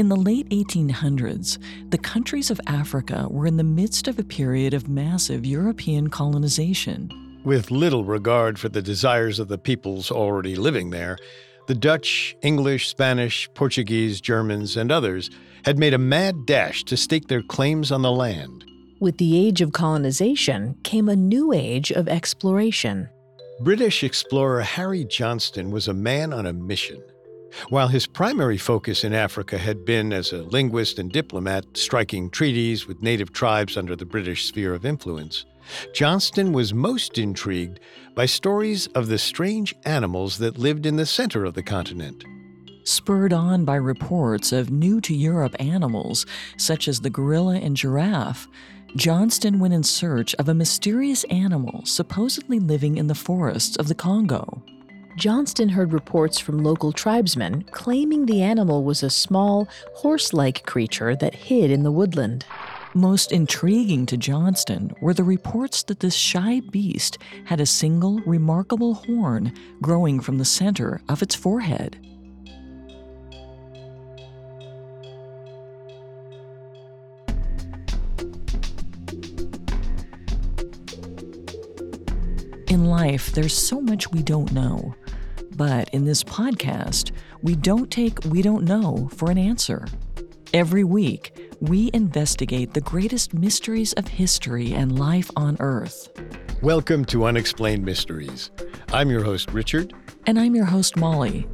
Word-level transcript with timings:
In 0.00 0.08
the 0.08 0.16
late 0.16 0.48
1800s, 0.48 1.58
the 1.90 1.98
countries 1.98 2.50
of 2.50 2.58
Africa 2.66 3.26
were 3.28 3.46
in 3.46 3.58
the 3.58 3.62
midst 3.62 4.08
of 4.08 4.18
a 4.18 4.24
period 4.24 4.72
of 4.72 4.88
massive 4.88 5.44
European 5.44 6.08
colonization. 6.08 7.10
With 7.44 7.70
little 7.70 8.06
regard 8.06 8.58
for 8.58 8.70
the 8.70 8.80
desires 8.80 9.38
of 9.38 9.48
the 9.48 9.58
peoples 9.58 10.10
already 10.10 10.56
living 10.56 10.88
there, 10.88 11.18
the 11.66 11.74
Dutch, 11.74 12.34
English, 12.40 12.88
Spanish, 12.88 13.46
Portuguese, 13.52 14.22
Germans, 14.22 14.74
and 14.74 14.90
others 14.90 15.28
had 15.66 15.78
made 15.78 15.92
a 15.92 15.98
mad 15.98 16.46
dash 16.46 16.82
to 16.84 16.96
stake 16.96 17.28
their 17.28 17.42
claims 17.42 17.92
on 17.92 18.00
the 18.00 18.10
land. 18.10 18.64
With 19.00 19.18
the 19.18 19.36
age 19.46 19.60
of 19.60 19.72
colonization 19.72 20.78
came 20.82 21.10
a 21.10 21.14
new 21.14 21.52
age 21.52 21.92
of 21.92 22.08
exploration. 22.08 23.10
British 23.60 24.02
explorer 24.02 24.62
Harry 24.62 25.04
Johnston 25.04 25.70
was 25.70 25.88
a 25.88 25.92
man 25.92 26.32
on 26.32 26.46
a 26.46 26.54
mission. 26.54 27.02
While 27.68 27.88
his 27.88 28.06
primary 28.06 28.58
focus 28.58 29.04
in 29.04 29.12
Africa 29.12 29.58
had 29.58 29.84
been 29.84 30.12
as 30.12 30.32
a 30.32 30.42
linguist 30.42 30.98
and 30.98 31.10
diplomat, 31.10 31.64
striking 31.74 32.30
treaties 32.30 32.86
with 32.86 33.02
native 33.02 33.32
tribes 33.32 33.76
under 33.76 33.96
the 33.96 34.04
British 34.04 34.46
sphere 34.46 34.74
of 34.74 34.84
influence, 34.84 35.44
Johnston 35.94 36.52
was 36.52 36.74
most 36.74 37.18
intrigued 37.18 37.80
by 38.14 38.26
stories 38.26 38.86
of 38.88 39.08
the 39.08 39.18
strange 39.18 39.74
animals 39.84 40.38
that 40.38 40.58
lived 40.58 40.86
in 40.86 40.96
the 40.96 41.06
center 41.06 41.44
of 41.44 41.54
the 41.54 41.62
continent. 41.62 42.24
Spurred 42.84 43.32
on 43.32 43.64
by 43.64 43.76
reports 43.76 44.52
of 44.52 44.70
new 44.70 45.00
to 45.02 45.14
Europe 45.14 45.54
animals, 45.60 46.26
such 46.56 46.88
as 46.88 47.00
the 47.00 47.10
gorilla 47.10 47.56
and 47.56 47.76
giraffe, 47.76 48.48
Johnston 48.96 49.60
went 49.60 49.74
in 49.74 49.84
search 49.84 50.34
of 50.36 50.48
a 50.48 50.54
mysterious 50.54 51.24
animal 51.24 51.82
supposedly 51.84 52.58
living 52.58 52.96
in 52.96 53.06
the 53.06 53.14
forests 53.14 53.76
of 53.76 53.86
the 53.86 53.94
Congo. 53.94 54.62
Johnston 55.16 55.68
heard 55.68 55.92
reports 55.92 56.38
from 56.38 56.58
local 56.58 56.92
tribesmen 56.92 57.64
claiming 57.72 58.26
the 58.26 58.42
animal 58.42 58.84
was 58.84 59.02
a 59.02 59.10
small, 59.10 59.68
horse 59.94 60.32
like 60.32 60.66
creature 60.66 61.16
that 61.16 61.34
hid 61.34 61.70
in 61.70 61.82
the 61.82 61.92
woodland. 61.92 62.44
Most 62.94 63.30
intriguing 63.30 64.06
to 64.06 64.16
Johnston 64.16 64.92
were 65.00 65.14
the 65.14 65.24
reports 65.24 65.82
that 65.84 66.00
this 66.00 66.14
shy 66.14 66.60
beast 66.70 67.18
had 67.44 67.60
a 67.60 67.66
single 67.66 68.20
remarkable 68.20 68.94
horn 68.94 69.52
growing 69.82 70.20
from 70.20 70.38
the 70.38 70.44
center 70.44 71.00
of 71.08 71.22
its 71.22 71.34
forehead. 71.34 71.98
In 82.70 82.84
life, 82.84 83.32
there's 83.32 83.58
so 83.58 83.80
much 83.80 84.12
we 84.12 84.22
don't 84.22 84.52
know. 84.52 84.94
But 85.56 85.88
in 85.88 86.04
this 86.04 86.22
podcast, 86.22 87.10
we 87.42 87.56
don't 87.56 87.90
take 87.90 88.22
we 88.26 88.42
don't 88.42 88.62
know 88.62 89.10
for 89.12 89.28
an 89.28 89.38
answer. 89.38 89.88
Every 90.54 90.84
week, 90.84 91.56
we 91.58 91.90
investigate 91.92 92.72
the 92.72 92.80
greatest 92.80 93.34
mysteries 93.34 93.92
of 93.94 94.06
history 94.06 94.72
and 94.72 94.96
life 94.96 95.32
on 95.34 95.56
Earth. 95.58 96.10
Welcome 96.62 97.04
to 97.06 97.24
Unexplained 97.24 97.84
Mysteries. 97.84 98.52
I'm 98.92 99.10
your 99.10 99.24
host, 99.24 99.50
Richard. 99.50 99.92
And 100.28 100.38
I'm 100.38 100.54
your 100.54 100.66
host, 100.66 100.96
Molly. 100.96 101.48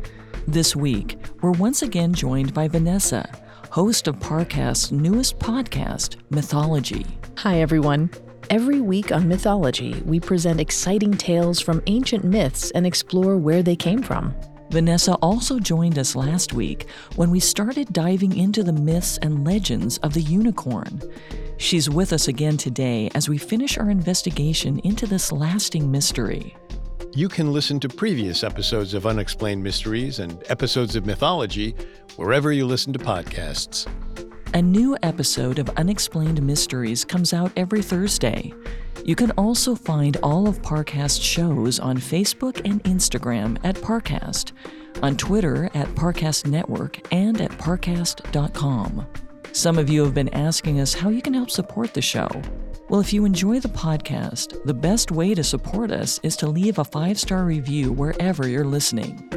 This 0.47 0.77
week, 0.77 1.17
we're 1.41 1.53
once 1.53 1.81
again 1.81 2.13
joined 2.13 2.53
by 2.53 2.69
Vanessa, 2.69 3.27
host 3.71 4.07
of 4.07 4.21
Parcast's 4.21 4.93
newest 4.93 5.39
podcast, 5.39 6.17
Mythology. 6.29 7.07
Hi, 7.39 7.63
everyone. 7.63 8.11
Every 8.49 8.81
week 8.81 9.11
on 9.11 9.27
Mythology, 9.27 10.01
we 10.05 10.21
present 10.21 10.61
exciting 10.61 11.13
tales 11.13 11.61
from 11.61 11.83
ancient 11.89 12.23
myths 12.23 12.71
and 12.71 12.87
explore 12.87 13.37
where 13.37 13.61
they 13.61 13.75
came 13.75 14.05
from. 14.05 14.37
Vanessa 14.71 15.15
also 15.15 15.59
joined 15.59 15.99
us 15.99 16.15
last 16.15 16.53
week 16.53 16.89
when 17.17 17.33
we 17.33 17.41
started 17.41 17.93
diving 17.93 18.37
into 18.37 18.63
the 18.63 18.73
myths 18.73 19.19
and 19.19 19.45
legends 19.45 19.99
of 19.99 20.15
the 20.15 20.21
unicorn. 20.21 21.03
She's 21.57 21.91
with 21.91 22.13
us 22.13 22.29
again 22.29 22.57
today 22.57 23.11
as 23.17 23.29
we 23.29 23.37
finish 23.37 23.79
our 23.79 23.91
investigation 23.91 24.79
into 24.81 25.09
this 25.09 25.33
lasting 25.33 25.91
mystery. 25.91 26.57
You 27.15 27.29
can 27.29 27.53
listen 27.53 27.81
to 27.81 27.89
previous 27.89 28.45
episodes 28.45 28.95
of 28.95 29.07
Unexplained 29.07 29.63
Mysteries 29.63 30.21
and 30.21 30.45
episodes 30.49 30.95
of 30.95 31.05
Mythology 31.05 31.75
wherever 32.15 32.53
you 32.53 32.65
listen 32.65 32.93
to 32.93 32.99
podcasts. 33.01 33.89
A 34.55 34.63
new 34.63 34.97
episode 35.03 35.59
of 35.59 35.69
Unexplained 35.71 36.43
Mysteries 36.43 37.05
comes 37.05 37.33
out 37.33 37.53
every 37.57 37.83
Thursday. 37.83 38.55
You 39.05 39.15
can 39.15 39.31
also 39.33 39.75
find 39.75 40.17
all 40.23 40.49
of 40.49 40.63
Parcast's 40.63 41.23
shows 41.23 41.79
on 41.79 41.99
Facebook 41.99 42.63
and 42.65 42.83
Instagram 42.85 43.59
at 43.65 43.77
Parcast, 43.77 44.53
on 45.03 45.17
Twitter 45.17 45.67
at 45.75 45.89
Parcast 45.89 46.47
Network, 46.47 47.01
and 47.13 47.41
at 47.41 47.51
parcast.com. 47.53 49.07
Some 49.53 49.79
of 49.79 49.91
you 49.91 50.05
have 50.05 50.15
been 50.15 50.33
asking 50.35 50.81
us 50.81 50.95
how 50.95 51.11
you 51.11 51.21
can 51.21 51.35
help 51.35 51.51
support 51.51 51.93
the 51.93 52.03
show. 52.03 52.29
Well, 52.89 53.01
if 53.01 53.13
you 53.13 53.25
enjoy 53.25 53.61
the 53.61 53.69
podcast, 53.69 54.65
the 54.65 54.75
best 54.75 55.11
way 55.11 55.35
to 55.35 55.45
support 55.45 55.91
us 55.91 56.21
is 56.23 56.37
to 56.37 56.47
leave 56.47 56.79
a 56.79 56.85
five 56.85 57.19
star 57.19 57.45
review 57.45 57.93
wherever 57.93 58.49
you're 58.49 58.65
listening. 58.65 59.29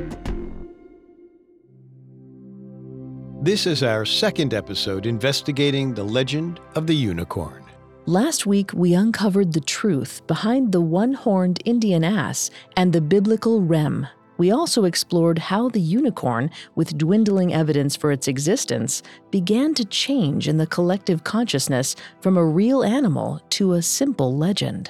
This 3.41 3.65
is 3.65 3.83
our 3.83 4.03
second 4.03 4.53
episode 4.53 5.05
investigating 5.05 5.93
the 5.93 6.03
legend 6.03 6.59
of 6.75 6.87
the 6.87 6.93
unicorn. 6.93 7.63
Last 8.05 8.45
week, 8.45 8.71
we 8.73 8.93
uncovered 8.93 9.53
the 9.53 9.61
truth 9.61 10.21
behind 10.27 10.73
the 10.73 10.81
one 10.81 11.13
horned 11.13 11.61
Indian 11.63 12.03
ass 12.03 12.51
and 12.75 12.91
the 12.91 12.99
biblical 12.99 13.61
Rem. 13.61 14.05
We 14.37 14.51
also 14.51 14.83
explored 14.83 15.39
how 15.39 15.69
the 15.69 15.79
unicorn, 15.79 16.51
with 16.75 16.97
dwindling 16.97 17.53
evidence 17.53 17.95
for 17.95 18.11
its 18.11 18.27
existence, 18.27 19.03
began 19.31 19.73
to 19.75 19.85
change 19.85 20.49
in 20.49 20.57
the 20.57 20.67
collective 20.67 21.23
consciousness 21.23 21.95
from 22.19 22.35
a 22.35 22.45
real 22.45 22.83
animal 22.83 23.39
to 23.51 23.71
a 23.71 23.81
simple 23.81 24.35
legend. 24.35 24.89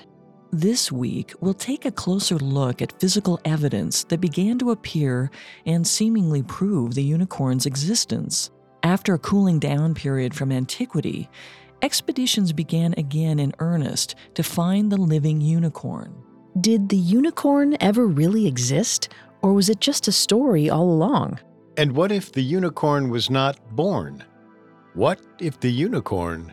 This 0.52 0.92
week, 0.92 1.34
we'll 1.42 1.54
take 1.54 1.86
a 1.86 1.92
closer 1.92 2.36
look 2.36 2.82
at 2.82 3.00
physical 3.00 3.40
evidence 3.46 4.04
that 4.06 4.20
began 4.20 4.58
to 4.58 4.72
appear 4.72 5.30
and 5.68 5.86
seemingly 5.86 6.42
prove 6.42 6.96
the 6.96 7.04
unicorn's 7.04 7.68
existence. 7.68 8.50
After 8.82 9.14
a 9.14 9.20
cooling 9.20 9.60
down 9.60 9.94
period 9.94 10.34
from 10.34 10.52
antiquity, 10.52 11.30
expeditions 11.84 12.52
began 12.52 12.96
again 12.98 13.38
in 13.38 13.54
earnest 13.60 14.16
to 14.34 14.42
find 14.42 14.92
the 14.92 14.98
living 14.98 15.40
unicorn. 15.40 16.16
Did 16.60 16.90
the 16.90 16.98
unicorn 16.98 17.78
ever 17.80 18.08
really 18.08 18.48
exist, 18.48 19.10
or 19.44 19.54
was 19.54 19.70
it 19.70 19.80
just 19.80 20.08
a 20.08 20.12
story 20.12 20.68
all 20.68 20.90
along? 20.90 21.40
And 21.78 21.92
what 21.92 22.12
if 22.12 22.32
the 22.32 22.42
unicorn 22.42 23.12
was 23.12 23.30
not 23.30 23.60
born? 23.76 24.24
What 24.96 25.22
if 25.38 25.60
the 25.60 25.72
unicorn 25.72 26.52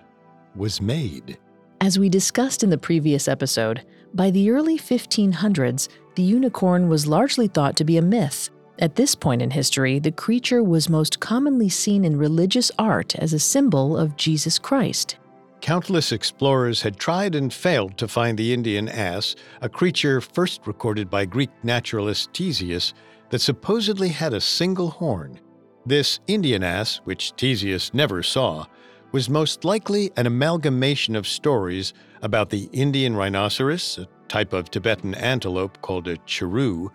was 0.54 0.82
made? 0.82 1.38
As 1.80 1.98
we 1.98 2.08
discussed 2.08 2.62
in 2.62 2.70
the 2.70 2.78
previous 2.78 3.28
episode, 3.28 3.84
by 4.14 4.30
the 4.30 4.50
early 4.50 4.78
1500s, 4.78 5.88
the 6.14 6.22
unicorn 6.22 6.88
was 6.88 7.06
largely 7.06 7.48
thought 7.48 7.76
to 7.76 7.84
be 7.84 7.98
a 7.98 8.02
myth. 8.02 8.48
At 8.78 8.96
this 8.96 9.14
point 9.14 9.42
in 9.42 9.50
history, 9.50 9.98
the 9.98 10.10
creature 10.10 10.64
was 10.64 10.88
most 10.88 11.20
commonly 11.20 11.68
seen 11.68 12.04
in 12.04 12.16
religious 12.16 12.72
art 12.78 13.14
as 13.16 13.34
a 13.34 13.38
symbol 13.38 13.96
of 13.96 14.16
Jesus 14.16 14.58
Christ. 14.58 15.18
Countless 15.60 16.12
explorers 16.12 16.80
had 16.80 16.98
tried 16.98 17.34
and 17.34 17.52
failed 17.52 17.98
to 17.98 18.08
find 18.08 18.38
the 18.38 18.54
Indian 18.54 18.88
ass, 18.88 19.36
a 19.60 19.68
creature 19.68 20.22
first 20.22 20.66
recorded 20.66 21.10
by 21.10 21.26
Greek 21.26 21.50
naturalist 21.62 22.32
Ctesias 22.32 22.94
that 23.30 23.40
supposedly 23.40 24.08
had 24.08 24.32
a 24.32 24.40
single 24.40 24.88
horn. 24.88 25.40
This 25.84 26.20
Indian 26.26 26.62
ass, 26.62 27.00
which 27.04 27.32
Ctesias 27.36 27.92
never 27.92 28.22
saw, 28.22 28.66
was 29.12 29.28
most 29.28 29.64
likely 29.64 30.10
an 30.16 30.26
amalgamation 30.26 31.16
of 31.16 31.26
stories 31.26 31.92
about 32.22 32.50
the 32.50 32.68
Indian 32.72 33.16
rhinoceros, 33.16 33.98
a 33.98 34.08
type 34.28 34.52
of 34.52 34.70
Tibetan 34.70 35.14
antelope 35.14 35.80
called 35.82 36.08
a 36.08 36.16
chiru, 36.18 36.90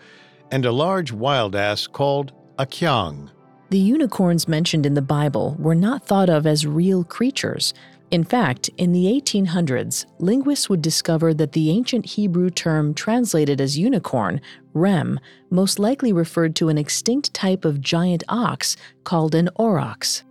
and 0.52 0.66
a 0.66 0.72
large 0.72 1.12
wild 1.12 1.56
ass 1.56 1.88
called 1.88 2.34
a 2.60 2.66
kyang. 2.66 3.30
The 3.70 3.80
unicorns 3.80 4.48
mentioned 4.48 4.86
in 4.86 4.96
the 4.96 5.02
Bible 5.02 5.56
were 5.58 5.76
not 5.76 6.06
thought 6.06 6.30
of 6.30 6.46
as 6.46 6.68
real 6.68 7.06
creatures. 7.06 7.74
In 8.12 8.26
fact, 8.26 8.70
in 8.78 8.92
the 8.92 9.06
1800s, 9.06 10.06
linguists 10.20 10.70
would 10.70 10.82
discover 10.82 11.34
that 11.34 11.54
the 11.54 11.70
ancient 11.72 12.06
Hebrew 12.06 12.50
term 12.50 12.94
translated 12.94 13.62
as 13.62 13.78
unicorn, 13.78 14.42
rem, 14.74 15.18
most 15.50 15.80
likely 15.80 16.12
referred 16.12 16.54
to 16.58 16.68
an 16.68 16.78
extinct 16.78 17.34
type 17.34 17.64
of 17.64 17.80
giant 17.80 18.26
ox 18.28 18.76
called 19.06 19.34
an 19.34 19.50
aurochs. 19.56 20.24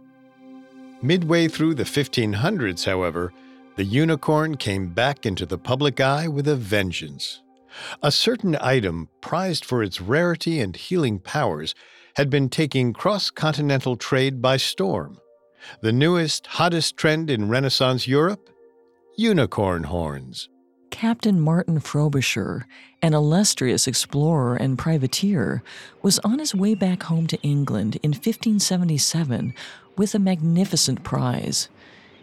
Midway 1.02 1.48
through 1.48 1.74
the 1.74 1.84
1500s, 1.84 2.84
however, 2.84 3.32
the 3.76 3.84
unicorn 3.84 4.58
came 4.58 4.88
back 4.88 5.24
into 5.24 5.46
the 5.46 5.56
public 5.56 5.98
eye 5.98 6.28
with 6.28 6.46
a 6.46 6.56
vengeance. 6.56 7.40
A 8.02 8.12
certain 8.12 8.56
item, 8.60 9.08
prized 9.22 9.64
for 9.64 9.82
its 9.82 10.00
rarity 10.00 10.60
and 10.60 10.76
healing 10.76 11.18
powers, 11.18 11.74
had 12.16 12.28
been 12.28 12.50
taking 12.50 12.92
cross 12.92 13.30
continental 13.30 13.96
trade 13.96 14.42
by 14.42 14.58
storm. 14.58 15.18
The 15.80 15.92
newest, 15.92 16.46
hottest 16.46 16.98
trend 16.98 17.30
in 17.30 17.48
Renaissance 17.48 18.06
Europe? 18.06 18.50
Unicorn 19.16 19.84
horns. 19.84 20.50
Captain 20.90 21.40
Martin 21.40 21.80
Frobisher, 21.80 22.66
an 23.00 23.14
illustrious 23.14 23.86
explorer 23.86 24.56
and 24.56 24.76
privateer, 24.76 25.62
was 26.02 26.18
on 26.18 26.38
his 26.40 26.54
way 26.54 26.74
back 26.74 27.04
home 27.04 27.26
to 27.28 27.40
England 27.42 27.96
in 28.02 28.10
1577 28.10 29.54
with 30.00 30.14
a 30.14 30.18
magnificent 30.18 31.04
prize. 31.04 31.68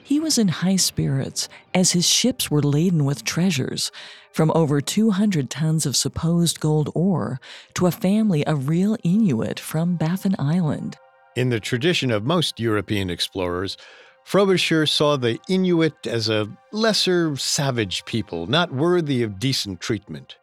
He 0.03 0.19
was 0.19 0.39
in 0.39 0.47
high 0.47 0.77
spirits 0.77 1.47
as 1.75 1.91
his 1.91 2.09
ships 2.09 2.49
were 2.49 2.63
laden 2.63 3.05
with 3.05 3.23
treasures, 3.23 3.91
from 4.31 4.51
over 4.55 4.81
200 4.81 5.51
tons 5.51 5.85
of 5.85 5.95
supposed 5.95 6.59
gold 6.59 6.89
ore 6.95 7.39
to 7.75 7.85
a 7.85 7.91
family 7.91 8.43
of 8.47 8.67
real 8.67 8.97
Inuit 9.03 9.59
from 9.59 9.95
Baffin 9.95 10.35
Island. 10.39 10.97
In 11.35 11.49
the 11.49 11.59
tradition 11.59 12.09
of 12.09 12.25
most 12.25 12.59
European 12.59 13.11
explorers, 13.11 13.77
Frobisher 14.23 14.87
saw 14.87 15.15
the 15.15 15.37
Inuit 15.47 16.07
as 16.07 16.29
a 16.29 16.49
lesser, 16.71 17.35
savage 17.35 18.05
people, 18.05 18.47
not 18.47 18.73
worthy 18.73 19.21
of 19.21 19.37
decent 19.37 19.81
treatment. 19.81 20.37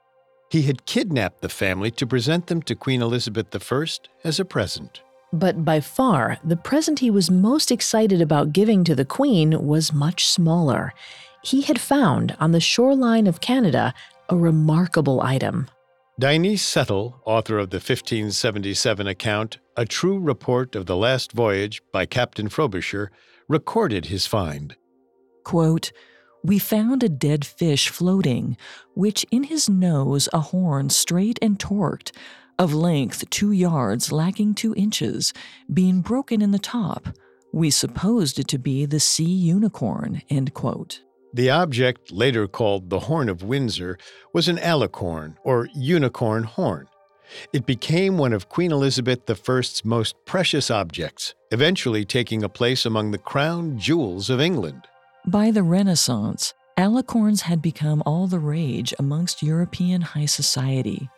He 0.51 0.63
had 0.63 0.87
kidnapped 0.87 1.41
the 1.41 1.49
family 1.49 1.91
to 1.91 2.07
present 2.07 2.47
them 2.47 2.63
to 2.63 2.77
Queen 2.77 3.03
Elizabeth 3.03 3.49
I 3.73 3.87
as 4.23 4.39
a 4.39 4.45
present. 4.45 5.01
But 5.35 5.65
by 5.65 5.81
far, 5.81 6.39
the 6.45 6.57
present 6.57 7.01
he 7.01 7.11
was 7.11 7.29
most 7.29 7.73
excited 7.73 8.23
about 8.23 8.53
giving 8.53 8.85
to 8.85 8.95
the 8.95 9.05
Queen 9.05 9.67
was 9.67 9.93
much 9.93 10.29
smaller. 10.29 10.95
He 11.43 11.63
had 11.63 11.81
found 11.81 12.37
on 12.39 12.53
the 12.53 12.61
shoreline 12.61 13.27
of 13.27 13.41
Canada 13.41 13.95
a 14.29 14.37
remarkable 14.37 15.21
item. 15.21 15.69
Dionyse 16.21 16.63
Settle, 16.63 17.21
author 17.25 17.59
of 17.59 17.71
the 17.71 17.79
1577 17.79 19.09
account, 19.09 19.59
A 19.77 19.85
True 19.85 20.21
Report 20.21 20.77
of 20.77 20.87
the 20.87 20.97
Last 20.97 21.33
Voyage 21.33 21.83
by 21.91 22.07
Captain 22.07 22.49
Frobisher, 22.49 23.11
recorded 23.49 24.07
his 24.07 24.29
find. 24.29 24.77
Quote, 25.43 25.91
we 26.45 26.61
found 26.61 27.03
a 27.03 27.09
dead 27.09 27.45
fish 27.45 27.89
floating, 27.89 28.57
which 28.95 29.27
in 29.33 29.45
his 29.45 29.69
nose 29.69 30.29
a 30.33 30.39
horn 30.39 30.91
straight 30.91 31.41
and 31.43 31.59
torqued, 31.59 32.13
of 32.59 32.75
length 32.75 33.29
two 33.31 33.53
yards 33.53 34.13
lacking 34.13 34.55
two 34.55 34.75
inches, 34.75 35.33
being 35.73 36.01
broken 36.01 36.43
in 36.43 36.51
the 36.51 36.59
top. 36.59 37.09
We 37.53 37.71
supposed 37.71 38.39
it 38.39 38.49
to 38.49 38.59
be 38.59 38.85
the 38.85 39.01
sea 39.01 39.25
unicorn. 39.25 40.23
End 40.29 40.55
quote. 40.55 41.01
The 41.33 41.51
object, 41.51 42.13
later 42.13 42.47
called 42.47 42.91
the 42.91 43.01
Horn 43.01 43.29
of 43.29 43.43
Windsor, 43.43 43.99
was 44.33 44.47
an 44.49 44.59
alicorn, 44.59 45.37
or 45.43 45.69
unicorn 45.75 46.45
horn. 46.45 46.89
It 47.53 47.67
became 47.67 48.19
one 48.19 48.33
of 48.33 48.49
Queen 48.49 48.71
Elizabeth 48.71 49.29
I's 49.29 49.85
most 49.85 50.15
precious 50.25 50.71
objects, 50.71 51.35
eventually 51.51 52.05
taking 52.05 52.45
a 52.45 52.49
place 52.49 52.87
among 52.87 53.11
the 53.11 53.19
crown 53.19 53.79
jewels 53.79 54.31
of 54.31 54.41
England. 54.41 54.87
By 55.27 55.51
the 55.51 55.63
Renaissance, 55.63 56.55
alicorns 56.77 57.43
had 57.43 57.63
become 57.63 58.03
all 58.05 58.27
the 58.27 58.39
rage 58.39 58.93
amongst 58.99 59.43
European 59.43 60.03
high 60.03 60.27
society. 60.27 61.09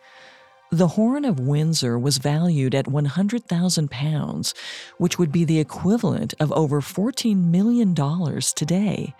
The 0.71 0.89
Horn 0.89 1.23
of 1.23 1.39
Windsor 1.39 1.97
was 1.97 2.17
valued 2.17 2.75
at 2.75 2.89
100,000 2.89 3.89
pounds, 3.89 4.53
which 4.97 5.17
would 5.17 5.31
be 5.31 5.45
the 5.45 5.59
equivalent 5.59 6.33
of 6.41 6.51
over 6.51 6.81
$14 6.81 7.45
million 7.45 7.95
today. 7.95 9.15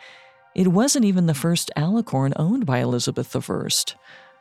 It 0.55 0.67
wasn't 0.67 1.05
even 1.05 1.25
the 1.25 1.33
first 1.33 1.71
alicorn 1.77 2.33
owned 2.35 2.65
by 2.65 2.79
Elizabeth 2.79 3.33
I. 3.33 3.67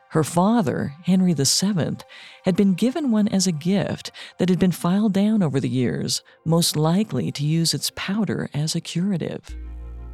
Her 0.09 0.23
father, 0.25 0.95
Henry 1.03 1.33
VII, 1.33 1.97
had 2.43 2.57
been 2.57 2.73
given 2.73 3.09
one 3.09 3.29
as 3.29 3.47
a 3.47 3.53
gift 3.53 4.11
that 4.37 4.49
had 4.49 4.59
been 4.59 4.73
filed 4.73 5.13
down 5.13 5.41
over 5.41 5.61
the 5.61 5.69
years, 5.69 6.21
most 6.43 6.75
likely 6.75 7.31
to 7.31 7.45
use 7.45 7.73
its 7.73 7.89
powder 7.95 8.49
as 8.53 8.75
a 8.75 8.81
curative. 8.81 9.55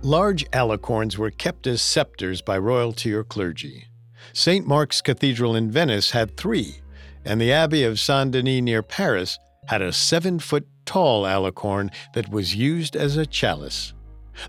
Large 0.04 0.46
alicorns 0.52 1.18
were 1.18 1.32
kept 1.32 1.66
as 1.66 1.82
scepters 1.82 2.44
by 2.44 2.60
royalty 2.60 3.12
or 3.14 3.24
clergy. 3.24 3.88
St. 4.32 4.68
Mark's 4.68 5.02
Cathedral 5.02 5.56
in 5.56 5.72
Venice 5.72 6.12
had 6.12 6.38
three, 6.38 6.78
and 7.26 7.40
the 7.40 7.52
Abbey 7.52 7.84
of 7.84 8.00
Saint 8.00 8.32
Denis 8.32 8.62
near 8.62 8.84
Paris 8.84 9.40
had 9.68 9.82
a 9.82 9.94
seven 9.94 10.40
foot 10.40 10.68
tall 10.86 11.24
alicorn 11.24 11.90
that 12.14 12.30
was 12.30 12.56
used 12.56 12.96
as 12.96 13.18
a 13.18 13.26
chalice. 13.26 13.94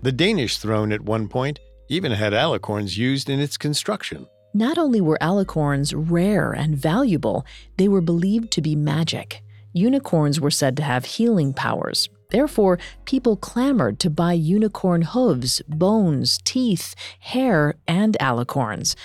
The 0.01 0.11
Danish 0.11 0.57
throne 0.57 0.91
at 0.91 1.01
one 1.01 1.27
point 1.27 1.59
even 1.89 2.11
had 2.11 2.33
alicorns 2.33 2.97
used 2.97 3.29
in 3.29 3.39
its 3.39 3.57
construction. 3.57 4.27
Not 4.53 4.77
only 4.77 5.01
were 5.01 5.17
alicorns 5.21 5.93
rare 5.95 6.51
and 6.51 6.77
valuable, 6.77 7.45
they 7.77 7.87
were 7.87 8.01
believed 8.01 8.51
to 8.51 8.61
be 8.61 8.75
magic. 8.75 9.41
Unicorns 9.73 10.39
were 10.39 10.51
said 10.51 10.77
to 10.77 10.83
have 10.83 11.05
healing 11.05 11.53
powers. 11.53 12.09
Therefore, 12.29 12.79
people 13.05 13.35
clamored 13.35 13.99
to 13.99 14.09
buy 14.09 14.33
unicorn 14.33 15.03
hooves, 15.03 15.61
bones, 15.67 16.39
teeth, 16.43 16.95
hair, 17.19 17.75
and 17.87 18.17
alicorns. 18.19 18.95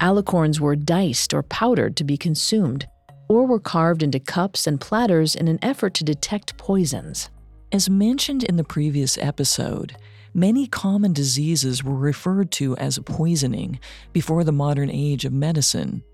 Alicorns 0.00 0.60
were 0.60 0.76
diced 0.76 1.32
or 1.32 1.42
powdered 1.42 1.96
to 1.96 2.04
be 2.04 2.16
consumed, 2.16 2.86
or 3.28 3.46
were 3.46 3.60
carved 3.60 4.02
into 4.02 4.20
cups 4.20 4.66
and 4.66 4.80
platters 4.80 5.34
in 5.34 5.48
an 5.48 5.58
effort 5.62 5.94
to 5.94 6.04
detect 6.04 6.56
poisons. 6.56 7.30
As 7.72 7.90
mentioned 7.90 8.44
in 8.44 8.56
the 8.56 8.64
previous 8.64 9.18
episode, 9.18 9.96
Many 10.36 10.66
common 10.66 11.14
diseases 11.14 11.82
were 11.82 11.96
referred 11.96 12.50
to 12.52 12.76
as 12.76 12.98
poisoning 12.98 13.80
before 14.12 14.44
the 14.44 14.52
modern 14.52 14.90
age 14.90 15.24
of 15.24 15.32
medicine. 15.32 16.04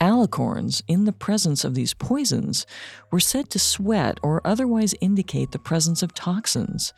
Alicorns, 0.00 0.82
in 0.88 1.04
the 1.04 1.12
presence 1.12 1.62
of 1.62 1.76
these 1.76 1.94
poisons, 1.94 2.66
were 3.12 3.20
said 3.20 3.48
to 3.50 3.60
sweat 3.60 4.18
or 4.24 4.44
otherwise 4.44 4.96
indicate 5.00 5.52
the 5.52 5.60
presence 5.60 6.02
of 6.02 6.14
toxins. 6.14 6.92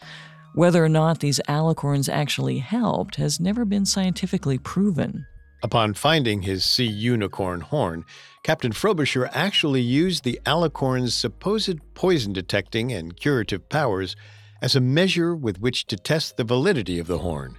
Whether 0.55 0.83
or 0.83 0.89
not 0.89 1.21
these 1.21 1.43
alicorns 1.47 2.11
actually 2.11 2.61
helped 2.61 3.17
has 3.17 3.39
never 3.39 3.67
been 3.67 3.85
scientifically 3.85 4.57
proven. 4.57 5.27
Upon 5.63 5.93
finding 5.93 6.41
his 6.41 6.65
sea 6.65 6.87
unicorn 6.87 7.61
horn, 7.61 8.07
Captain 8.43 8.73
Frobisher 8.73 9.31
actually 9.33 9.81
used 9.81 10.25
the 10.25 10.41
alicorn's 10.47 11.15
supposed 11.15 11.79
poison 11.95 12.33
detecting 12.33 12.93
and 12.93 13.17
curative 13.17 13.69
powers 13.69 14.17
as 14.61 14.75
a 14.75 14.81
measure 14.81 15.37
with 15.37 15.61
which 15.61 15.87
to 15.87 15.97
test 15.97 16.37
the 16.37 16.43
validity 16.43 16.99
of 16.99 17.07
the 17.07 17.19
horn. 17.19 17.57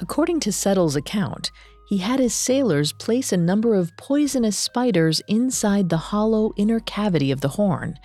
According 0.00 0.40
to 0.40 0.52
Settle's 0.52 0.96
account, 0.96 1.52
he 1.88 1.98
had 1.98 2.18
his 2.18 2.34
sailors 2.34 2.92
place 2.92 3.32
a 3.32 3.36
number 3.36 3.76
of 3.76 3.96
poisonous 3.96 4.58
spiders 4.58 5.22
inside 5.28 5.88
the 5.88 5.96
hollow 5.96 6.52
inner 6.56 6.80
cavity 6.80 7.30
of 7.30 7.40
the 7.40 7.50
horn. 7.50 7.96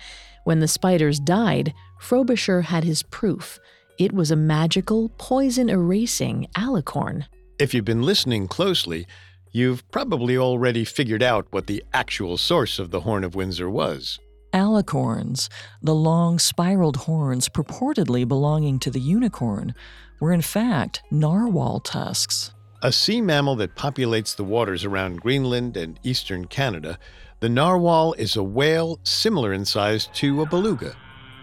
When 0.44 0.60
the 0.60 0.68
spiders 0.68 1.18
died, 1.18 1.74
Frobisher 1.98 2.62
had 2.62 2.84
his 2.84 3.02
proof. 3.02 3.58
It 3.98 4.12
was 4.12 4.30
a 4.30 4.36
magical, 4.36 5.08
poison 5.18 5.68
erasing 5.68 6.46
alicorn. 6.54 7.24
If 7.58 7.74
you've 7.74 7.84
been 7.84 8.02
listening 8.02 8.46
closely, 8.46 9.06
you've 9.52 9.88
probably 9.90 10.36
already 10.36 10.84
figured 10.84 11.22
out 11.22 11.46
what 11.50 11.66
the 11.66 11.82
actual 11.92 12.36
source 12.36 12.78
of 12.78 12.90
the 12.90 13.00
Horn 13.00 13.24
of 13.24 13.34
Windsor 13.34 13.68
was. 13.68 14.18
Alicorns, 14.52 15.48
the 15.80 15.94
long 15.94 16.38
spiraled 16.38 16.96
horns 16.96 17.48
purportedly 17.48 18.26
belonging 18.26 18.78
to 18.80 18.90
the 18.90 19.00
unicorn, 19.00 19.74
were 20.20 20.32
in 20.32 20.42
fact 20.42 21.02
narwhal 21.10 21.80
tusks. 21.80 22.52
A 22.82 22.90
sea 22.90 23.20
mammal 23.20 23.56
that 23.56 23.76
populates 23.76 24.34
the 24.34 24.44
waters 24.44 24.84
around 24.84 25.20
Greenland 25.20 25.76
and 25.76 26.00
eastern 26.02 26.46
Canada, 26.46 26.98
the 27.40 27.48
narwhal 27.48 28.14
is 28.14 28.36
a 28.36 28.42
whale 28.42 28.98
similar 29.02 29.52
in 29.52 29.64
size 29.64 30.08
to 30.14 30.42
a 30.42 30.46
beluga. 30.46 30.96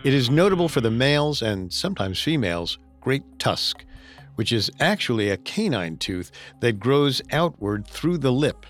It 0.04 0.14
is 0.14 0.30
notable 0.30 0.70
for 0.70 0.82
the 0.82 0.92
males 0.92 1.42
and 1.42 1.72
sometimes 1.72 2.22
females' 2.22 2.78
great 3.02 3.24
tusk, 3.40 3.84
which 4.38 4.51
is 4.51 4.72
actually 4.79 5.29
a 5.29 5.38
canine 5.38 5.98
tooth 5.98 6.32
that 6.62 6.79
grows 6.79 7.22
outward 7.32 7.86
through 7.86 8.17
the 8.17 8.32
lip. 8.32 8.65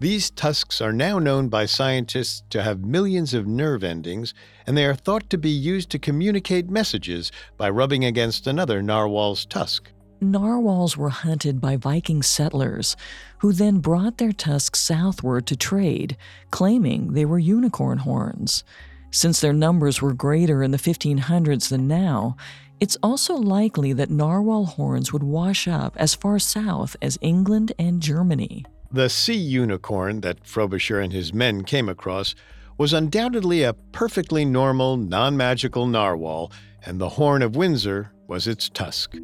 These 0.00 0.30
tusks 0.30 0.80
are 0.80 0.92
now 0.92 1.18
known 1.18 1.48
by 1.48 1.66
scientists 1.66 2.42
to 2.50 2.62
have 2.62 2.84
millions 2.84 3.32
of 3.32 3.46
nerve 3.46 3.84
endings, 3.84 4.34
and 4.66 4.76
they 4.76 4.84
are 4.84 4.94
thought 4.94 5.30
to 5.30 5.38
be 5.38 5.50
used 5.50 5.90
to 5.90 5.98
communicate 5.98 6.68
messages 6.68 7.30
by 7.56 7.70
rubbing 7.70 8.04
against 8.04 8.46
another 8.46 8.82
narwhal's 8.82 9.46
tusk. 9.46 9.90
Narwhals 10.20 10.96
were 10.96 11.10
hunted 11.10 11.60
by 11.60 11.76
Viking 11.76 12.24
settlers, 12.24 12.96
who 13.38 13.52
then 13.52 13.78
brought 13.78 14.18
their 14.18 14.32
tusks 14.32 14.80
southward 14.80 15.46
to 15.46 15.56
trade, 15.56 16.16
claiming 16.50 17.12
they 17.12 17.24
were 17.24 17.38
unicorn 17.38 17.98
horns. 17.98 18.64
Since 19.12 19.40
their 19.40 19.52
numbers 19.52 20.02
were 20.02 20.12
greater 20.12 20.62
in 20.62 20.72
the 20.72 20.76
1500s 20.76 21.68
than 21.68 21.86
now, 21.86 22.36
it's 22.80 22.96
also 23.02 23.34
likely 23.34 23.92
that 23.92 24.10
narwhal 24.10 24.66
horns 24.66 25.12
would 25.12 25.22
wash 25.22 25.66
up 25.66 25.96
as 25.96 26.14
far 26.14 26.38
south 26.38 26.96
as 27.02 27.18
England 27.20 27.72
and 27.78 28.00
Germany. 28.00 28.64
The 28.90 29.08
sea 29.08 29.36
unicorn 29.36 30.22
that 30.22 30.46
Frobisher 30.46 31.00
and 31.00 31.12
his 31.12 31.34
men 31.34 31.64
came 31.64 31.88
across 31.88 32.34
was 32.78 32.92
undoubtedly 32.92 33.62
a 33.62 33.72
perfectly 33.72 34.44
normal, 34.44 34.96
non 34.96 35.36
magical 35.36 35.86
narwhal, 35.86 36.52
and 36.86 37.00
the 37.00 37.10
horn 37.10 37.42
of 37.42 37.56
Windsor 37.56 38.12
was 38.28 38.46
its 38.46 38.68
tusk. 38.68 39.16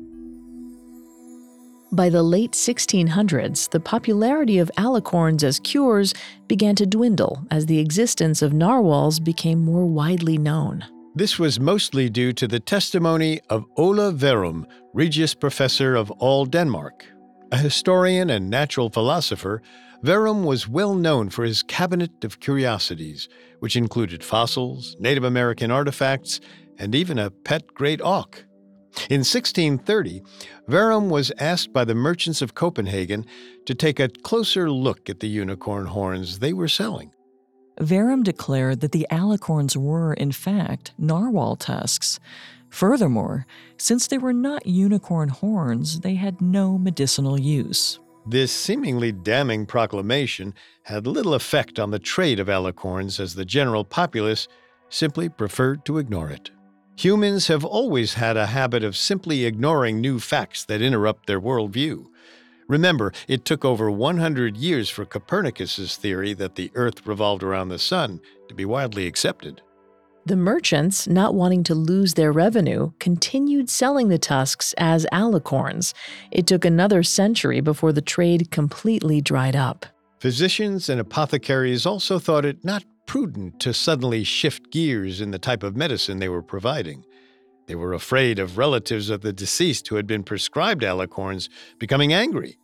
By 1.92 2.08
the 2.08 2.24
late 2.24 2.52
1600s, 2.52 3.70
the 3.70 3.78
popularity 3.78 4.58
of 4.58 4.70
alicorns 4.76 5.44
as 5.44 5.60
cures 5.60 6.12
began 6.48 6.74
to 6.74 6.86
dwindle 6.86 7.46
as 7.52 7.66
the 7.66 7.78
existence 7.78 8.42
of 8.42 8.52
narwhals 8.52 9.20
became 9.20 9.64
more 9.64 9.86
widely 9.86 10.36
known. 10.36 10.84
This 11.16 11.38
was 11.38 11.60
mostly 11.60 12.10
due 12.10 12.32
to 12.32 12.48
the 12.48 12.58
testimony 12.58 13.40
of 13.48 13.66
Ole 13.76 14.10
Worm, 14.10 14.66
Regius 14.92 15.32
Professor 15.32 15.94
of 15.94 16.10
all 16.12 16.44
Denmark, 16.44 17.06
a 17.52 17.56
historian 17.56 18.30
and 18.30 18.50
natural 18.50 18.90
philosopher, 18.90 19.62
Worm 20.02 20.42
was 20.42 20.66
well 20.66 20.96
known 20.96 21.30
for 21.30 21.44
his 21.44 21.62
cabinet 21.62 22.24
of 22.24 22.40
curiosities, 22.40 23.28
which 23.60 23.76
included 23.76 24.24
fossils, 24.24 24.96
Native 24.98 25.22
American 25.22 25.70
artifacts, 25.70 26.40
and 26.78 26.96
even 26.96 27.20
a 27.20 27.30
pet 27.30 27.68
great 27.74 28.00
auk. 28.00 28.44
In 29.08 29.20
1630, 29.20 30.20
Verum 30.66 31.10
was 31.10 31.30
asked 31.38 31.72
by 31.72 31.84
the 31.84 31.94
merchants 31.94 32.42
of 32.42 32.56
Copenhagen 32.56 33.24
to 33.66 33.74
take 33.74 34.00
a 34.00 34.08
closer 34.08 34.68
look 34.68 35.08
at 35.08 35.20
the 35.20 35.28
unicorn 35.28 35.86
horns 35.86 36.40
they 36.40 36.52
were 36.52 36.66
selling. 36.66 37.12
Worm 37.80 38.22
declared 38.22 38.80
that 38.80 38.92
the 38.92 39.06
alicorns 39.10 39.76
were, 39.76 40.14
in 40.14 40.32
fact, 40.32 40.92
narwhal 40.98 41.56
tusks, 41.56 42.20
Furthermore, 42.74 43.46
since 43.76 44.08
they 44.08 44.18
were 44.18 44.32
not 44.32 44.66
unicorn 44.66 45.28
horns, 45.28 46.00
they 46.00 46.16
had 46.16 46.40
no 46.40 46.76
medicinal 46.76 47.38
use. 47.38 48.00
This 48.26 48.50
seemingly 48.50 49.12
damning 49.12 49.64
proclamation 49.64 50.54
had 50.82 51.06
little 51.06 51.34
effect 51.34 51.78
on 51.78 51.92
the 51.92 52.00
trade 52.00 52.40
of 52.40 52.48
alicorns 52.48 53.20
as 53.20 53.36
the 53.36 53.44
general 53.44 53.84
populace 53.84 54.48
simply 54.88 55.28
preferred 55.28 55.84
to 55.84 55.98
ignore 55.98 56.30
it. 56.30 56.50
Humans 56.96 57.46
have 57.46 57.64
always 57.64 58.14
had 58.14 58.36
a 58.36 58.46
habit 58.46 58.82
of 58.82 58.96
simply 58.96 59.44
ignoring 59.44 60.00
new 60.00 60.18
facts 60.18 60.64
that 60.64 60.82
interrupt 60.82 61.28
their 61.28 61.40
worldview. 61.40 62.06
Remember, 62.68 63.12
it 63.28 63.44
took 63.44 63.64
over 63.64 63.90
100 63.90 64.56
years 64.56 64.88
for 64.88 65.04
Copernicus's 65.04 65.96
theory 65.96 66.32
that 66.34 66.54
the 66.54 66.70
Earth 66.74 67.06
revolved 67.06 67.42
around 67.42 67.68
the 67.68 67.78
Sun 67.78 68.20
to 68.48 68.54
be 68.54 68.64
widely 68.64 69.06
accepted. 69.06 69.60
The 70.26 70.36
merchants, 70.36 71.06
not 71.06 71.34
wanting 71.34 71.64
to 71.64 71.74
lose 71.74 72.14
their 72.14 72.32
revenue, 72.32 72.92
continued 72.98 73.68
selling 73.68 74.08
the 74.08 74.16
tusks 74.16 74.74
as 74.78 75.06
alicorns. 75.12 75.92
It 76.30 76.46
took 76.46 76.64
another 76.64 77.02
century 77.02 77.60
before 77.60 77.92
the 77.92 78.00
trade 78.00 78.50
completely 78.50 79.20
dried 79.20 79.54
up. 79.54 79.84
Physicians 80.20 80.88
and 80.88 80.98
apothecaries 80.98 81.84
also 81.84 82.18
thought 82.18 82.46
it 82.46 82.64
not 82.64 82.84
prudent 83.04 83.60
to 83.60 83.74
suddenly 83.74 84.24
shift 84.24 84.70
gears 84.70 85.20
in 85.20 85.30
the 85.30 85.38
type 85.38 85.62
of 85.62 85.76
medicine 85.76 86.20
they 86.20 86.30
were 86.30 86.40
providing. 86.40 87.04
They 87.66 87.74
were 87.74 87.92
afraid 87.92 88.38
of 88.38 88.58
relatives 88.58 89.10
of 89.10 89.22
the 89.22 89.32
deceased 89.32 89.88
who 89.88 89.96
had 89.96 90.06
been 90.06 90.22
prescribed 90.22 90.82
alicorns 90.82 91.48
becoming 91.78 92.12
angry. 92.12 92.58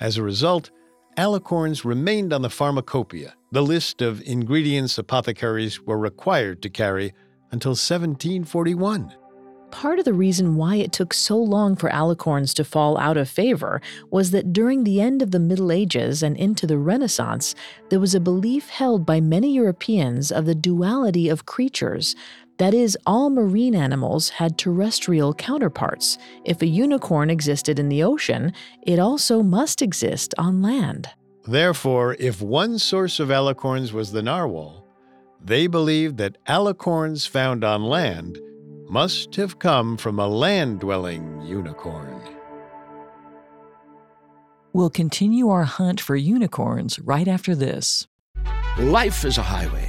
As 0.00 0.16
a 0.16 0.22
result, 0.22 0.70
alicorns 1.16 1.84
remained 1.84 2.32
on 2.32 2.42
the 2.42 2.50
pharmacopoeia, 2.50 3.34
the 3.52 3.62
list 3.62 4.02
of 4.02 4.22
ingredients 4.22 4.98
apothecaries 4.98 5.80
were 5.82 5.98
required 5.98 6.62
to 6.62 6.70
carry 6.70 7.12
until 7.50 7.70
1741. 7.70 9.14
Part 9.70 9.98
of 9.98 10.04
the 10.04 10.14
reason 10.14 10.56
why 10.56 10.76
it 10.76 10.92
took 10.92 11.12
so 11.12 11.36
long 11.36 11.76
for 11.76 11.90
alicorns 11.90 12.54
to 12.54 12.64
fall 12.64 12.96
out 12.98 13.16
of 13.16 13.28
favor 13.28 13.80
was 14.10 14.30
that 14.30 14.52
during 14.52 14.84
the 14.84 15.00
end 15.00 15.22
of 15.22 15.32
the 15.32 15.40
Middle 15.40 15.72
Ages 15.72 16.22
and 16.22 16.36
into 16.36 16.66
the 16.66 16.78
Renaissance, 16.78 17.54
there 17.90 18.00
was 18.00 18.14
a 18.14 18.20
belief 18.20 18.68
held 18.68 19.04
by 19.04 19.20
many 19.20 19.52
Europeans 19.52 20.30
of 20.30 20.46
the 20.46 20.54
duality 20.54 21.28
of 21.28 21.46
creatures. 21.46 22.14
That 22.58 22.72
is, 22.72 22.96
all 23.04 23.28
marine 23.28 23.74
animals 23.74 24.30
had 24.30 24.56
terrestrial 24.56 25.34
counterparts. 25.34 26.16
If 26.44 26.62
a 26.62 26.66
unicorn 26.66 27.28
existed 27.28 27.78
in 27.78 27.88
the 27.88 28.02
ocean, 28.02 28.52
it 28.82 28.98
also 28.98 29.42
must 29.42 29.82
exist 29.82 30.34
on 30.38 30.62
land. 30.62 31.10
Therefore, 31.46 32.16
if 32.18 32.40
one 32.40 32.78
source 32.78 33.20
of 33.20 33.28
alicorns 33.28 33.92
was 33.92 34.10
the 34.10 34.22
narwhal, 34.22 34.86
they 35.40 35.66
believed 35.66 36.16
that 36.16 36.42
alicorns 36.46 37.28
found 37.28 37.62
on 37.62 37.84
land 37.84 38.38
must 38.88 39.34
have 39.36 39.58
come 39.58 39.96
from 39.96 40.18
a 40.18 40.26
land 40.26 40.80
dwelling 40.80 41.42
unicorn. 41.42 42.20
We'll 44.72 44.90
continue 44.90 45.48
our 45.48 45.64
hunt 45.64 46.00
for 46.00 46.16
unicorns 46.16 46.98
right 46.98 47.28
after 47.28 47.54
this. 47.54 48.06
Life 48.78 49.24
is 49.24 49.38
a 49.38 49.42
highway, 49.42 49.88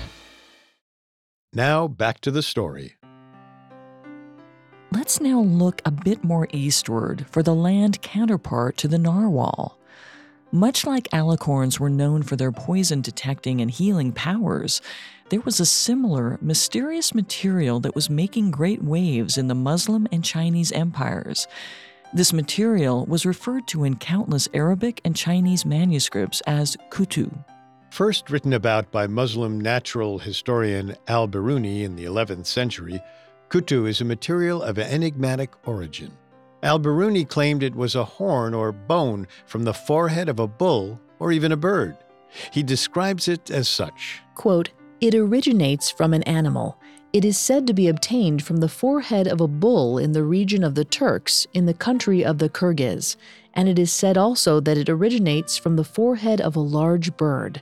Now 1.53 1.89
back 1.89 2.21
to 2.21 2.31
the 2.31 2.41
story. 2.41 2.95
Let's 4.93 5.19
now 5.19 5.41
look 5.41 5.81
a 5.83 5.91
bit 5.91 6.23
more 6.23 6.47
eastward 6.53 7.25
for 7.29 7.43
the 7.43 7.53
land 7.53 8.01
counterpart 8.01 8.77
to 8.77 8.87
the 8.87 8.97
narwhal. 8.97 9.77
Much 10.53 10.85
like 10.85 11.09
alicorns 11.09 11.77
were 11.77 11.89
known 11.89 12.23
for 12.23 12.37
their 12.37 12.53
poison 12.53 13.01
detecting 13.01 13.59
and 13.59 13.69
healing 13.69 14.13
powers, 14.13 14.81
there 15.27 15.41
was 15.41 15.59
a 15.59 15.65
similar, 15.65 16.37
mysterious 16.41 17.13
material 17.13 17.81
that 17.81 17.95
was 17.95 18.09
making 18.09 18.51
great 18.51 18.81
waves 18.81 19.37
in 19.37 19.47
the 19.47 19.55
Muslim 19.55 20.07
and 20.09 20.23
Chinese 20.23 20.71
empires. 20.71 21.49
This 22.13 22.31
material 22.31 23.05
was 23.05 23.25
referred 23.25 23.67
to 23.67 23.83
in 23.83 23.97
countless 23.97 24.47
Arabic 24.53 25.01
and 25.03 25.17
Chinese 25.17 25.65
manuscripts 25.65 26.41
as 26.47 26.77
kutu. 26.89 27.43
First 27.91 28.29
written 28.29 28.53
about 28.53 28.89
by 28.89 29.05
Muslim 29.05 29.59
natural 29.59 30.17
historian 30.17 30.95
al 31.09 31.27
Biruni 31.27 31.83
in 31.83 31.97
the 31.97 32.05
11th 32.05 32.45
century, 32.45 33.01
kutu 33.49 33.85
is 33.85 33.99
a 33.99 34.05
material 34.05 34.63
of 34.63 34.79
enigmatic 34.79 35.51
origin. 35.67 36.17
Al 36.63 36.79
Biruni 36.79 37.27
claimed 37.27 37.63
it 37.63 37.75
was 37.75 37.93
a 37.93 38.05
horn 38.05 38.53
or 38.53 38.71
bone 38.71 39.27
from 39.45 39.65
the 39.65 39.73
forehead 39.73 40.29
of 40.29 40.39
a 40.39 40.47
bull 40.47 41.01
or 41.19 41.33
even 41.33 41.51
a 41.51 41.57
bird. 41.57 41.97
He 42.53 42.63
describes 42.63 43.27
it 43.27 43.51
as 43.51 43.67
such 43.67 44.21
Quote, 44.35 44.69
It 45.01 45.13
originates 45.13 45.91
from 45.91 46.13
an 46.13 46.23
animal. 46.23 46.77
It 47.11 47.25
is 47.25 47.37
said 47.37 47.67
to 47.67 47.73
be 47.73 47.89
obtained 47.89 48.41
from 48.41 48.57
the 48.57 48.69
forehead 48.69 49.27
of 49.27 49.41
a 49.41 49.49
bull 49.49 49.97
in 49.97 50.13
the 50.13 50.23
region 50.23 50.63
of 50.63 50.75
the 50.75 50.85
Turks 50.85 51.45
in 51.53 51.65
the 51.65 51.73
country 51.73 52.23
of 52.23 52.37
the 52.37 52.47
Kyrgyz, 52.47 53.17
and 53.53 53.67
it 53.67 53.77
is 53.77 53.91
said 53.91 54.17
also 54.17 54.61
that 54.61 54.77
it 54.77 54.87
originates 54.87 55.57
from 55.57 55.75
the 55.75 55.83
forehead 55.83 56.39
of 56.39 56.55
a 56.55 56.61
large 56.61 57.17
bird. 57.17 57.61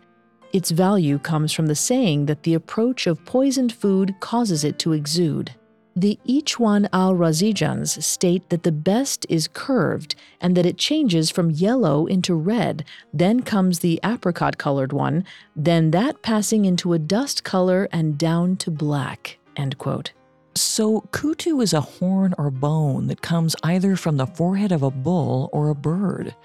Its 0.52 0.72
value 0.72 1.20
comes 1.20 1.54
from 1.54 1.68
the 1.68 1.76
saying 1.76 2.26
that 2.26 2.44
the 2.44 2.56
approach 2.56 3.06
of 3.06 3.24
poisoned 3.26 3.72
food 3.72 4.16
causes 4.20 4.64
it 4.64 4.80
to 4.80 4.94
exude. 4.94 5.52
The 5.96 6.18
Ichwan 6.28 6.88
al 6.94 7.14
Razijans 7.14 8.02
state 8.02 8.50
that 8.50 8.64
the 8.64 8.72
best 8.72 9.26
is 9.28 9.50
curved 9.50 10.16
and 10.40 10.56
that 10.56 10.66
it 10.66 10.78
changes 10.78 11.30
from 11.30 11.52
yellow 11.52 12.06
into 12.06 12.36
red, 12.36 12.86
then 13.14 13.42
comes 13.42 13.80
the 13.80 14.00
apricot 14.04 14.58
colored 14.58 14.94
one, 14.94 15.26
then 15.56 15.92
that 15.92 16.22
passing 16.22 16.66
into 16.66 16.94
a 16.94 17.00
dust 17.00 17.44
color 17.44 17.90
and 17.92 18.18
down 18.18 18.56
to 18.58 18.72
black. 18.72 19.38
End 19.58 19.78
quote. 19.78 20.14
So, 20.56 21.02
kutu 21.12 21.62
is 21.62 21.74
a 21.74 21.82
horn 21.82 22.34
or 22.38 22.50
bone 22.50 23.08
that 23.08 23.22
comes 23.22 23.56
either 23.64 23.96
from 23.96 24.18
the 24.18 24.28
forehead 24.28 24.72
of 24.72 24.84
a 24.84 24.92
bull 24.92 25.50
or 25.52 25.70
a 25.70 25.76
bird. 25.76 26.36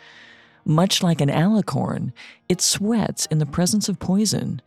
Much 0.65 1.03
like 1.03 1.21
an 1.21 1.29
alicorn, 1.29 2.13
it 2.49 2.61
sweats 2.61 3.27
in 3.27 3.39
the 3.39 3.47
presence 3.47 3.89
of 3.89 3.99
poison. 3.99 4.63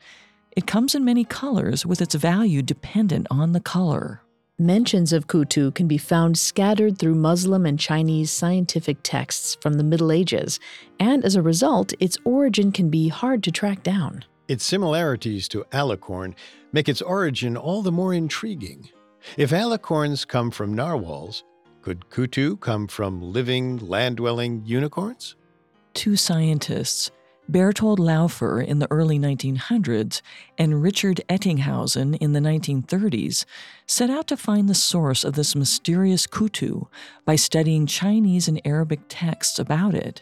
It 0.51 0.67
comes 0.67 0.93
in 0.93 1.03
many 1.03 1.23
colors, 1.23 1.85
with 1.85 2.01
its 2.01 2.15
value 2.15 2.61
dependent 2.61 3.27
on 3.31 3.53
the 3.53 3.59
color. 3.59 4.21
Mentions 4.59 5.13
of 5.13 5.27
kutu 5.27 5.73
can 5.73 5.87
be 5.87 5.99
found 5.99 6.37
scattered 6.37 6.97
through 6.97 7.13
Muslim 7.13 7.65
and 7.65 7.79
Chinese 7.79 8.31
scientific 8.31 8.97
texts 9.03 9.55
from 9.61 9.73
the 9.73 9.83
Middle 9.83 10.11
Ages, 10.11 10.59
and 10.99 11.23
as 11.23 11.35
a 11.35 11.43
result, 11.43 11.93
its 11.99 12.17
origin 12.23 12.71
can 12.71 12.89
be 12.89 13.07
hard 13.07 13.43
to 13.43 13.51
track 13.51 13.83
down. 13.83 14.25
Its 14.47 14.63
similarities 14.63 15.47
to 15.49 15.63
alicorn 15.71 16.33
make 16.71 16.89
its 16.89 17.01
origin 17.01 17.55
all 17.55 17.81
the 17.81 17.91
more 17.91 18.13
intriguing. 18.13 18.89
If 19.35 19.51
alicorns 19.51 20.27
come 20.27 20.49
from 20.51 20.73
narwhals, 20.73 21.43
could 21.81 22.09
kutu 22.09 22.59
come 22.59 22.87
from 22.87 23.21
living, 23.21 23.77
land 23.77 24.17
dwelling 24.17 24.63
unicorns? 24.65 25.35
Two 25.97 26.15
scientists, 26.15 27.09
Berthold 27.49 27.97
Laufer 27.97 28.61
in 28.61 28.77
the 28.77 28.87
early 28.91 29.17
1900s 29.17 30.21
and 30.55 30.83
Richard 30.83 31.21
Ettinghausen 31.27 32.15
in 32.21 32.33
the 32.33 32.39
1930s, 32.39 33.45
set 33.87 34.11
out 34.11 34.27
to 34.27 34.37
find 34.37 34.69
the 34.69 34.75
source 34.75 35.23
of 35.23 35.33
this 35.33 35.55
mysterious 35.55 36.27
kutu 36.27 36.87
by 37.25 37.35
studying 37.35 37.87
Chinese 37.87 38.47
and 38.47 38.61
Arabic 38.63 38.99
texts 39.09 39.57
about 39.57 39.95
it. 39.95 40.21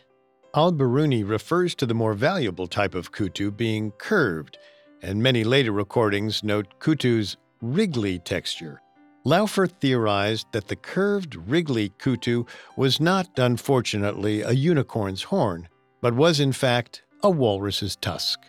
Al 0.56 0.72
Biruni 0.72 1.28
refers 1.28 1.76
to 1.76 1.86
the 1.86 1.94
more 1.94 2.14
valuable 2.14 2.68
type 2.68 2.96
of 2.96 3.12
kutu 3.12 3.52
being 3.52 3.92
curved, 3.98 4.58
and 5.02 5.22
many 5.22 5.44
later 5.44 5.74
recordings 5.74 6.42
note 6.42 6.80
kutu's 6.80 7.36
wriggly 7.62 8.18
texture. 8.18 8.82
Laufer 9.28 9.66
theorized 9.66 10.46
that 10.52 10.68
the 10.68 10.76
curved, 10.76 11.36
wriggly 11.36 11.90
kutu 11.98 12.48
was 12.78 13.00
not, 13.00 13.28
unfortunately, 13.38 14.42
a 14.42 14.52
unicorn's 14.52 15.24
horn, 15.24 15.68
but 16.00 16.14
was 16.14 16.40
in 16.40 16.52
fact 16.52 17.02
a 17.24 17.30
walrus's 17.30 17.96
tusk. 17.96 18.40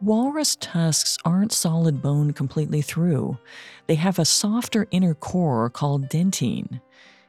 Walrus 0.00 0.56
tusks 0.56 1.16
aren't 1.24 1.52
solid 1.52 2.02
bone 2.02 2.32
completely 2.32 2.82
through. 2.82 3.38
They 3.86 3.94
have 3.94 4.18
a 4.18 4.24
softer 4.24 4.88
inner 4.90 5.14
core 5.14 5.70
called 5.70 6.08
dentine. 6.08 6.80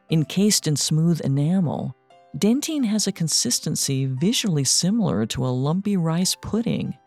Encased 0.09 0.67
in 0.67 0.75
smooth 0.75 1.21
enamel, 1.21 1.95
dentine 2.35 2.85
has 2.85 3.05
a 3.05 3.11
consistency 3.11 4.07
visually 4.07 4.63
similar 4.63 5.27
to 5.27 5.45
a 5.45 5.53
lumpy 5.53 5.95
rice 5.95 6.35
pudding. 6.41 6.97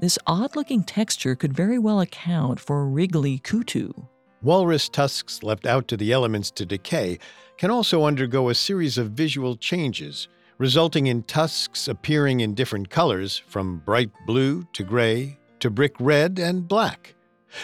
This 0.00 0.18
odd 0.26 0.56
looking 0.56 0.82
texture 0.82 1.36
could 1.36 1.52
very 1.52 1.78
well 1.78 2.00
account 2.00 2.58
for 2.58 2.88
wriggly 2.88 3.38
kutu. 3.38 4.08
Walrus 4.42 4.88
tusks 4.88 5.42
left 5.42 5.66
out 5.66 5.88
to 5.88 5.96
the 5.96 6.12
elements 6.12 6.50
to 6.52 6.66
decay 6.66 7.18
can 7.58 7.70
also 7.70 8.04
undergo 8.04 8.48
a 8.48 8.54
series 8.54 8.98
of 8.98 9.10
visual 9.10 9.56
changes 9.56 10.28
resulting 10.58 11.06
in 11.06 11.22
tusks 11.24 11.88
appearing 11.88 12.40
in 12.40 12.54
different 12.54 12.88
colors 12.88 13.42
from 13.46 13.82
bright 13.84 14.10
blue 14.26 14.66
to 14.72 14.82
gray 14.82 15.38
to 15.60 15.70
brick 15.70 15.94
red 16.00 16.38
and 16.38 16.68
black. 16.68 17.14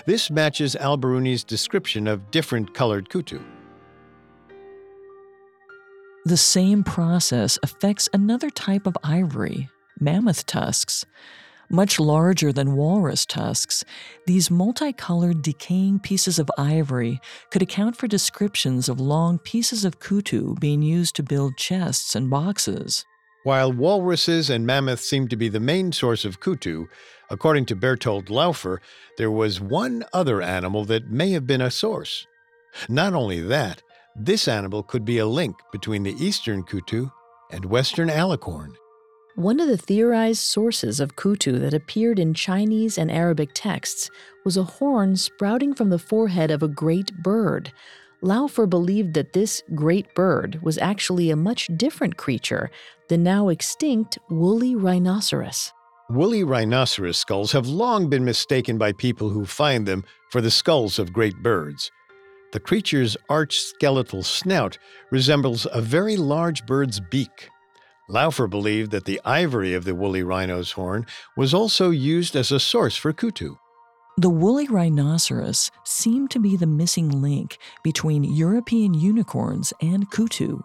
This 0.06 0.30
matches 0.30 0.76
Al 0.76 0.98
Biruni's 0.98 1.44
description 1.44 2.06
of 2.06 2.30
different 2.30 2.74
colored 2.74 3.08
kutu. 3.08 3.42
The 6.24 6.36
same 6.36 6.84
process 6.84 7.58
affects 7.62 8.08
another 8.12 8.48
type 8.48 8.86
of 8.86 8.96
ivory, 9.02 9.68
mammoth 9.98 10.46
tusks. 10.46 11.04
Much 11.74 11.98
larger 11.98 12.52
than 12.52 12.76
walrus 12.76 13.24
tusks, 13.24 13.82
these 14.26 14.50
multicolored 14.50 15.40
decaying 15.40 15.98
pieces 15.98 16.38
of 16.38 16.50
ivory 16.58 17.18
could 17.50 17.62
account 17.62 17.96
for 17.96 18.06
descriptions 18.06 18.90
of 18.90 19.00
long 19.00 19.38
pieces 19.38 19.82
of 19.82 19.98
kutu 19.98 20.54
being 20.60 20.82
used 20.82 21.16
to 21.16 21.22
build 21.22 21.56
chests 21.56 22.14
and 22.14 22.28
boxes. 22.28 23.06
While 23.44 23.72
walruses 23.72 24.50
and 24.50 24.66
mammoths 24.66 25.08
seem 25.08 25.28
to 25.28 25.36
be 25.36 25.48
the 25.48 25.60
main 25.60 25.92
source 25.92 26.26
of 26.26 26.40
kutu, 26.40 26.88
according 27.30 27.64
to 27.66 27.74
Berthold 27.74 28.28
Laufer, 28.28 28.82
there 29.16 29.30
was 29.30 29.58
one 29.58 30.04
other 30.12 30.42
animal 30.42 30.84
that 30.84 31.10
may 31.10 31.30
have 31.30 31.46
been 31.46 31.62
a 31.62 31.70
source. 31.70 32.26
Not 32.86 33.14
only 33.14 33.40
that, 33.40 33.82
this 34.14 34.46
animal 34.46 34.82
could 34.82 35.06
be 35.06 35.16
a 35.16 35.26
link 35.26 35.56
between 35.72 36.02
the 36.02 36.22
eastern 36.22 36.64
kutu 36.64 37.10
and 37.50 37.64
western 37.64 38.10
alicorn. 38.10 38.74
One 39.34 39.60
of 39.60 39.68
the 39.68 39.78
theorized 39.78 40.42
sources 40.42 41.00
of 41.00 41.16
kutu 41.16 41.58
that 41.60 41.72
appeared 41.72 42.18
in 42.18 42.34
Chinese 42.34 42.98
and 42.98 43.10
Arabic 43.10 43.50
texts 43.54 44.10
was 44.44 44.58
a 44.58 44.62
horn 44.62 45.16
sprouting 45.16 45.72
from 45.72 45.88
the 45.88 45.98
forehead 45.98 46.50
of 46.50 46.62
a 46.62 46.68
great 46.68 47.14
bird. 47.22 47.72
Laufer 48.20 48.66
believed 48.68 49.14
that 49.14 49.32
this 49.32 49.62
great 49.74 50.14
bird 50.14 50.60
was 50.62 50.76
actually 50.76 51.30
a 51.30 51.36
much 51.36 51.70
different 51.78 52.18
creature, 52.18 52.70
the 53.08 53.16
now 53.16 53.48
extinct 53.48 54.18
woolly 54.28 54.74
rhinoceros. 54.74 55.72
Woolly 56.10 56.44
rhinoceros 56.44 57.16
skulls 57.16 57.52
have 57.52 57.66
long 57.66 58.10
been 58.10 58.26
mistaken 58.26 58.76
by 58.76 58.92
people 58.92 59.30
who 59.30 59.46
find 59.46 59.88
them 59.88 60.04
for 60.30 60.42
the 60.42 60.50
skulls 60.50 60.98
of 60.98 61.10
great 61.10 61.36
birds. 61.42 61.90
The 62.52 62.60
creature's 62.60 63.16
arched 63.30 63.62
skeletal 63.62 64.22
snout 64.22 64.76
resembles 65.10 65.66
a 65.72 65.80
very 65.80 66.18
large 66.18 66.66
bird's 66.66 67.00
beak. 67.00 67.48
Laufer 68.12 68.46
believed 68.46 68.90
that 68.90 69.06
the 69.06 69.20
ivory 69.24 69.72
of 69.72 69.84
the 69.84 69.94
woolly 69.94 70.22
rhino's 70.22 70.72
horn 70.72 71.06
was 71.34 71.54
also 71.54 71.88
used 71.88 72.36
as 72.36 72.52
a 72.52 72.60
source 72.60 72.94
for 72.94 73.12
kutu. 73.12 73.56
The 74.18 74.28
woolly 74.28 74.68
rhinoceros 74.68 75.70
seemed 75.84 76.30
to 76.32 76.38
be 76.38 76.54
the 76.54 76.66
missing 76.66 77.22
link 77.22 77.56
between 77.82 78.22
European 78.24 78.92
unicorns 78.92 79.72
and 79.80 80.10
kutu. 80.10 80.62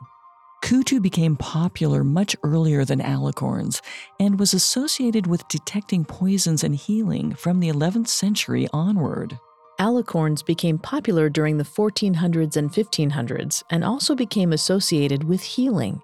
Kutu 0.61 1.01
became 1.01 1.37
popular 1.37 2.03
much 2.03 2.35
earlier 2.43 2.83
than 2.83 2.99
alicorns 2.99 3.79
and 4.19 4.37
was 4.37 4.53
associated 4.53 5.25
with 5.25 5.47
detecting 5.47 6.03
poisons 6.03 6.65
and 6.65 6.75
healing 6.75 7.33
from 7.33 7.61
the 7.61 7.69
11th 7.69 8.09
century 8.09 8.67
onward. 8.73 9.39
Alicorns 9.79 10.43
became 10.45 10.79
popular 10.79 11.29
during 11.29 11.57
the 11.57 11.63
1400s 11.63 12.57
and 12.57 12.71
1500s 12.71 13.63
and 13.69 13.85
also 13.85 14.15
became 14.15 14.51
associated 14.51 15.23
with 15.23 15.41
healing. 15.41 16.01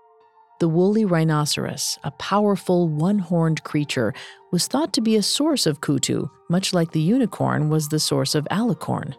The 0.60 0.70
woolly 0.70 1.04
rhinoceros, 1.04 1.98
a 2.04 2.12
powerful 2.12 2.88
one 2.88 3.20
horned 3.20 3.63
creature, 3.63 4.13
was 4.52 4.68
thought 4.68 4.94
to 4.94 5.02
be 5.02 5.16
a 5.16 5.24
source 5.24 5.66
of 5.66 5.82
kutu, 5.82 6.30
much 6.50 6.74
like 6.74 6.92
the 6.92 7.02
unicorn 7.02 7.70
was 7.70 7.89
the 7.89 8.00
source 8.00 8.36
of 8.36 8.46
alicorn. 8.52 9.16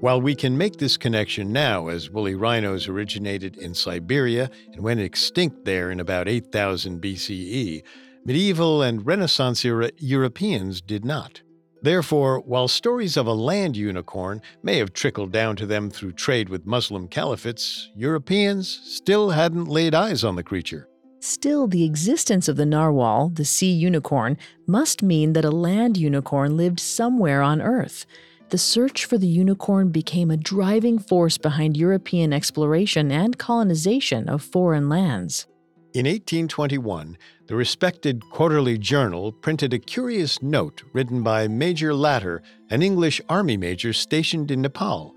While 0.00 0.20
we 0.20 0.34
can 0.36 0.56
make 0.56 0.76
this 0.76 0.96
connection 0.96 1.52
now, 1.52 1.88
as 1.88 2.08
woolly 2.08 2.36
rhinos 2.36 2.86
originated 2.86 3.56
in 3.56 3.74
Siberia 3.74 4.48
and 4.72 4.80
went 4.80 5.00
extinct 5.00 5.64
there 5.64 5.90
in 5.90 5.98
about 5.98 6.28
8000 6.28 7.02
BCE, 7.02 7.82
medieval 8.24 8.82
and 8.82 9.04
Renaissance 9.04 9.64
era 9.64 9.90
Europeans 9.98 10.80
did 10.80 11.04
not. 11.04 11.42
Therefore, 11.82 12.40
while 12.40 12.66
stories 12.66 13.16
of 13.16 13.26
a 13.26 13.32
land 13.32 13.76
unicorn 13.76 14.42
may 14.62 14.78
have 14.78 14.92
trickled 14.92 15.30
down 15.30 15.56
to 15.56 15.66
them 15.66 15.90
through 15.90 16.12
trade 16.12 16.48
with 16.48 16.66
Muslim 16.66 17.08
caliphates, 17.08 17.86
Europeans 17.94 18.80
still 18.84 19.30
hadn't 19.30 19.68
laid 19.68 19.94
eyes 19.94 20.24
on 20.24 20.36
the 20.36 20.42
creature. 20.42 20.88
Still, 21.20 21.66
the 21.66 21.84
existence 21.84 22.48
of 22.48 22.56
the 22.56 22.66
narwhal, 22.66 23.28
the 23.28 23.44
sea 23.44 23.72
unicorn, 23.72 24.38
must 24.66 25.02
mean 25.02 25.32
that 25.32 25.44
a 25.44 25.50
land 25.50 25.96
unicorn 25.96 26.56
lived 26.56 26.80
somewhere 26.80 27.42
on 27.42 27.60
Earth. 27.60 28.06
The 28.50 28.58
search 28.58 29.04
for 29.04 29.18
the 29.18 29.26
unicorn 29.26 29.90
became 29.90 30.30
a 30.30 30.36
driving 30.36 30.98
force 30.98 31.36
behind 31.36 31.76
European 31.76 32.32
exploration 32.32 33.10
and 33.10 33.36
colonization 33.36 34.28
of 34.28 34.42
foreign 34.42 34.88
lands. 34.88 35.46
In 35.92 36.06
1821, 36.06 37.18
the 37.48 37.56
respected 37.56 38.22
Quarterly 38.30 38.76
Journal 38.76 39.32
printed 39.32 39.72
a 39.72 39.78
curious 39.78 40.42
note 40.42 40.82
written 40.92 41.22
by 41.22 41.48
Major 41.48 41.94
Latter, 41.94 42.42
an 42.68 42.82
English 42.82 43.22
army 43.26 43.56
major 43.56 43.94
stationed 43.94 44.50
in 44.50 44.60
Nepal. 44.60 45.14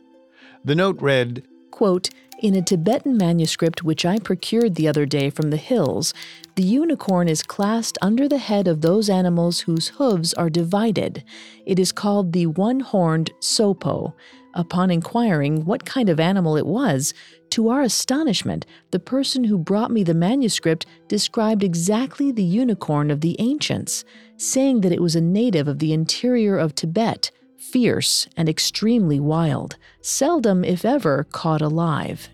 The 0.63 0.74
note 0.74 1.02
read, 1.02 1.44
quote, 1.71 2.10
in 2.41 2.55
a 2.55 2.62
Tibetan 2.62 3.17
manuscript 3.17 3.84
which 3.84 4.03
I 4.03 4.17
procured 4.17 4.73
the 4.73 4.88
other 4.88 5.05
day 5.05 5.29
from 5.29 5.51
the 5.51 5.57
hills, 5.57 6.12
the 6.55 6.63
unicorn 6.63 7.29
is 7.29 7.43
classed 7.43 7.99
under 8.01 8.27
the 8.27 8.39
head 8.39 8.67
of 8.67 8.81
those 8.81 9.12
animals 9.12 9.62
whose 9.62 9.89
hooves 9.89 10.34
are 10.34 10.49
divided. 10.49 11.23
It 11.67 11.77
is 11.77 11.91
called 11.91 12.34
the 12.34 12.47
one 12.47 12.79
horned 12.79 13.29
sopo. 13.39 14.13
Upon 14.55 14.89
inquiring 14.89 15.65
what 15.65 15.86
kind 15.86 16.10
of 16.10 16.19
animal 16.19 16.57
it 16.57 16.65
was, 16.65 17.13
to 17.51 17.69
our 17.69 17.84
astonishment, 17.84 18.65
the 18.89 18.99
person 18.99 19.43
who 19.43 19.57
brought 19.57 19.91
me 19.91 20.03
the 20.03 20.13
manuscript 20.13 20.86
described 21.07 21.63
exactly 21.63 22.31
the 22.31 22.43
unicorn 22.43 23.12
of 23.12 23.21
the 23.21 23.36
ancients, 23.39 24.03
saying 24.36 24.81
that 24.81 24.91
it 24.91 25.01
was 25.01 25.15
a 25.15 25.21
native 25.21 25.67
of 25.67 25.79
the 25.79 25.93
interior 25.93 26.57
of 26.57 26.73
Tibet, 26.73 27.29
fierce 27.62 28.28
and 28.36 28.50
extremely 28.50 29.19
wild, 29.19 29.78
seldom, 30.02 30.63
if 30.63 30.84
ever, 30.84 31.26
caught 31.32 31.62
alive. 31.62 32.30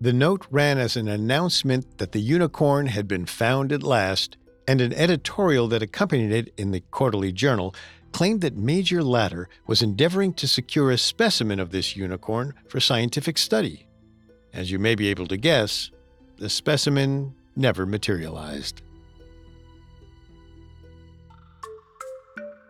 The 0.00 0.12
note 0.12 0.46
ran 0.50 0.78
as 0.78 0.96
an 0.96 1.08
announcement 1.08 1.98
that 1.98 2.12
the 2.12 2.20
unicorn 2.20 2.86
had 2.86 3.06
been 3.06 3.26
found 3.26 3.72
at 3.72 3.82
last, 3.82 4.36
and 4.66 4.80
an 4.80 4.94
editorial 4.94 5.68
that 5.68 5.82
accompanied 5.82 6.32
it 6.32 6.54
in 6.56 6.70
the 6.70 6.80
Quarterly 6.80 7.32
Journal 7.32 7.74
claimed 8.12 8.40
that 8.40 8.56
Major 8.56 9.02
Latter 9.02 9.48
was 9.66 9.82
endeavoring 9.82 10.32
to 10.34 10.48
secure 10.48 10.90
a 10.90 10.98
specimen 10.98 11.60
of 11.60 11.70
this 11.70 11.96
unicorn 11.96 12.54
for 12.68 12.80
scientific 12.80 13.36
study. 13.36 13.86
As 14.52 14.70
you 14.70 14.78
may 14.78 14.94
be 14.94 15.08
able 15.08 15.26
to 15.26 15.36
guess, 15.36 15.90
the 16.38 16.48
specimen 16.48 17.34
never 17.56 17.84
materialized. 17.84 18.82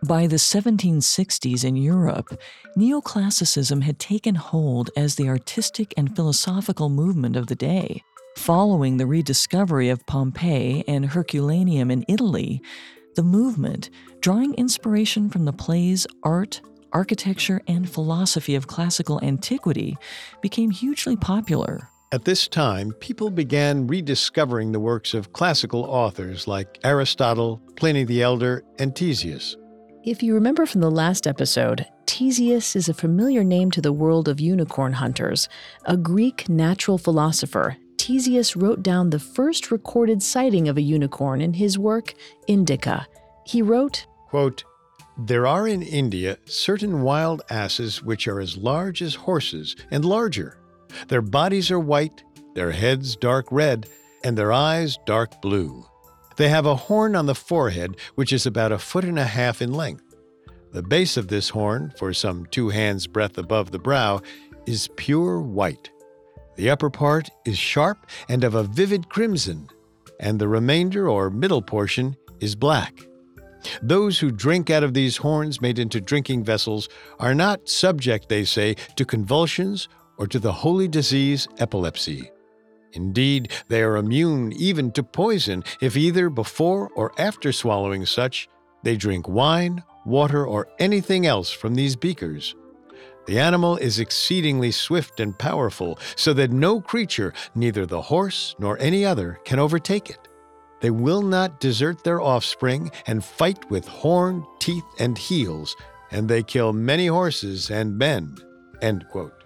By 0.03 0.25
the 0.25 0.37
1760s 0.37 1.63
in 1.63 1.75
Europe, 1.75 2.35
neoclassicism 2.75 3.83
had 3.83 3.99
taken 3.99 4.33
hold 4.33 4.89
as 4.97 5.13
the 5.13 5.29
artistic 5.29 5.93
and 5.95 6.15
philosophical 6.15 6.89
movement 6.89 7.35
of 7.35 7.45
the 7.45 7.55
day. 7.55 8.03
Following 8.35 8.97
the 8.97 9.05
rediscovery 9.05 9.89
of 9.89 10.03
Pompeii 10.07 10.83
and 10.87 11.05
Herculaneum 11.05 11.91
in 11.91 12.03
Italy, 12.07 12.63
the 13.15 13.21
movement, 13.21 13.91
drawing 14.21 14.55
inspiration 14.55 15.29
from 15.29 15.45
the 15.45 15.53
plays, 15.53 16.07
art, 16.23 16.61
architecture, 16.91 17.61
and 17.67 17.87
philosophy 17.87 18.55
of 18.55 18.65
classical 18.65 19.23
antiquity, 19.23 19.95
became 20.41 20.71
hugely 20.71 21.15
popular. 21.15 21.89
At 22.11 22.25
this 22.25 22.47
time, 22.47 22.91
people 22.93 23.29
began 23.29 23.85
rediscovering 23.85 24.71
the 24.71 24.79
works 24.79 25.13
of 25.13 25.31
classical 25.31 25.83
authors 25.83 26.47
like 26.47 26.79
Aristotle, 26.83 27.61
Pliny 27.75 28.03
the 28.03 28.23
Elder, 28.23 28.63
and 28.79 28.95
Ctesias. 28.95 29.57
If 30.03 30.23
you 30.23 30.33
remember 30.33 30.65
from 30.65 30.81
the 30.81 30.89
last 30.89 31.27
episode, 31.27 31.85
Ctesias 32.07 32.75
is 32.75 32.89
a 32.89 32.93
familiar 32.93 33.43
name 33.43 33.69
to 33.69 33.81
the 33.81 33.93
world 33.93 34.27
of 34.27 34.39
unicorn 34.39 34.93
hunters. 34.93 35.47
A 35.85 35.95
Greek 35.95 36.49
natural 36.49 36.97
philosopher, 36.97 37.77
Ctesias 37.97 38.59
wrote 38.59 38.81
down 38.81 39.11
the 39.11 39.19
first 39.19 39.69
recorded 39.69 40.23
sighting 40.23 40.67
of 40.67 40.75
a 40.75 40.81
unicorn 40.81 41.39
in 41.39 41.53
his 41.53 41.77
work, 41.77 42.15
Indica. 42.47 43.05
He 43.45 43.61
wrote, 43.61 44.07
quote, 44.27 44.63
There 45.19 45.45
are 45.45 45.67
in 45.67 45.83
India 45.83 46.39
certain 46.45 47.03
wild 47.03 47.43
asses 47.51 48.01
which 48.01 48.27
are 48.27 48.39
as 48.39 48.57
large 48.57 49.03
as 49.03 49.13
horses 49.13 49.75
and 49.91 50.03
larger. 50.03 50.57
Their 51.09 51.21
bodies 51.21 51.69
are 51.69 51.79
white, 51.79 52.23
their 52.55 52.71
heads 52.71 53.15
dark 53.15 53.45
red, 53.51 53.87
and 54.23 54.35
their 54.35 54.51
eyes 54.51 54.97
dark 55.05 55.43
blue. 55.43 55.85
They 56.41 56.49
have 56.49 56.65
a 56.65 56.75
horn 56.75 57.15
on 57.15 57.27
the 57.27 57.35
forehead 57.35 57.97
which 58.15 58.33
is 58.33 58.47
about 58.47 58.71
a 58.71 58.79
foot 58.79 59.05
and 59.05 59.19
a 59.19 59.25
half 59.25 59.61
in 59.61 59.75
length. 59.75 60.15
The 60.71 60.81
base 60.81 61.15
of 61.15 61.27
this 61.27 61.49
horn, 61.49 61.93
for 61.99 62.15
some 62.15 62.47
two 62.47 62.69
hands' 62.69 63.05
breadth 63.05 63.37
above 63.37 63.69
the 63.69 63.77
brow, 63.77 64.21
is 64.65 64.89
pure 64.95 65.39
white. 65.39 65.91
The 66.55 66.71
upper 66.71 66.89
part 66.89 67.29
is 67.45 67.59
sharp 67.59 68.07
and 68.27 68.43
of 68.43 68.55
a 68.55 68.63
vivid 68.63 69.07
crimson, 69.07 69.69
and 70.19 70.39
the 70.39 70.47
remainder 70.47 71.07
or 71.07 71.29
middle 71.29 71.61
portion 71.61 72.17
is 72.39 72.55
black. 72.55 72.99
Those 73.83 74.17
who 74.17 74.31
drink 74.31 74.71
out 74.71 74.83
of 74.83 74.95
these 74.95 75.17
horns 75.17 75.61
made 75.61 75.77
into 75.77 76.01
drinking 76.01 76.43
vessels 76.43 76.89
are 77.19 77.35
not 77.35 77.69
subject, 77.69 78.29
they 78.29 78.45
say, 78.45 78.77
to 78.95 79.05
convulsions 79.05 79.87
or 80.17 80.25
to 80.25 80.39
the 80.39 80.53
holy 80.53 80.87
disease 80.87 81.47
epilepsy. 81.59 82.31
Indeed, 82.93 83.51
they 83.67 83.81
are 83.83 83.97
immune 83.97 84.53
even 84.53 84.91
to 84.91 85.03
poison 85.03 85.63
if 85.79 85.95
either 85.95 86.29
before 86.29 86.89
or 86.95 87.13
after 87.17 87.51
swallowing 87.51 88.05
such 88.05 88.49
they 88.83 88.95
drink 88.95 89.27
wine, 89.27 89.83
water, 90.05 90.45
or 90.45 90.67
anything 90.79 91.25
else 91.25 91.51
from 91.51 91.75
these 91.75 91.95
beakers. 91.95 92.55
The 93.27 93.39
animal 93.39 93.77
is 93.77 93.99
exceedingly 93.99 94.71
swift 94.71 95.19
and 95.19 95.37
powerful, 95.37 95.99
so 96.15 96.33
that 96.33 96.51
no 96.51 96.81
creature, 96.81 97.33
neither 97.53 97.85
the 97.85 98.01
horse 98.01 98.55
nor 98.57 98.79
any 98.79 99.05
other, 99.05 99.39
can 99.45 99.59
overtake 99.59 100.09
it. 100.09 100.27
They 100.81 100.89
will 100.89 101.21
not 101.21 101.59
desert 101.59 102.03
their 102.03 102.19
offspring 102.19 102.91
and 103.05 103.23
fight 103.23 103.69
with 103.69 103.87
horn, 103.87 104.43
teeth, 104.59 104.83
and 104.97 105.15
heels, 105.15 105.75
and 106.09 106.27
they 106.27 106.41
kill 106.41 106.73
many 106.73 107.05
horses 107.07 107.69
and 107.69 107.97
men. 107.97 108.35
End 108.81 109.07
quote. 109.09 109.40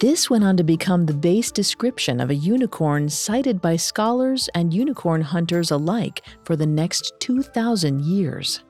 This 0.00 0.30
went 0.30 0.44
on 0.44 0.56
to 0.56 0.64
become 0.64 1.04
the 1.04 1.12
base 1.12 1.52
description 1.52 2.22
of 2.22 2.30
a 2.30 2.34
unicorn 2.34 3.10
cited 3.10 3.60
by 3.60 3.76
scholars 3.76 4.48
and 4.54 4.72
unicorn 4.72 5.20
hunters 5.20 5.70
alike 5.70 6.22
for 6.44 6.56
the 6.56 6.64
next 6.64 7.12
2,000 7.20 8.00
years. 8.00 8.64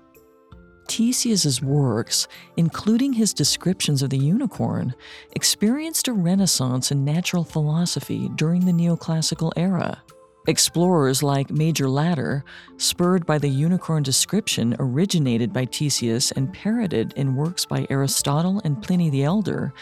Ctesias's 0.88 1.62
works, 1.62 2.26
including 2.56 3.12
his 3.12 3.32
descriptions 3.32 4.02
of 4.02 4.10
the 4.10 4.18
unicorn, 4.18 4.92
experienced 5.36 6.08
a 6.08 6.12
renaissance 6.12 6.90
in 6.90 7.04
natural 7.04 7.44
philosophy 7.44 8.28
during 8.34 8.66
the 8.66 8.72
neoclassical 8.72 9.52
era. 9.54 10.02
Explorers 10.48 11.22
like 11.22 11.48
Major 11.48 11.88
Latter, 11.88 12.44
spurred 12.76 13.24
by 13.24 13.38
the 13.38 13.48
unicorn 13.48 14.02
description 14.02 14.74
originated 14.80 15.52
by 15.52 15.64
Ctesias 15.64 16.32
and 16.32 16.52
parroted 16.52 17.12
in 17.12 17.36
works 17.36 17.64
by 17.64 17.86
Aristotle 17.88 18.60
and 18.64 18.82
Pliny 18.82 19.10
the 19.10 19.22
Elder, 19.22 19.72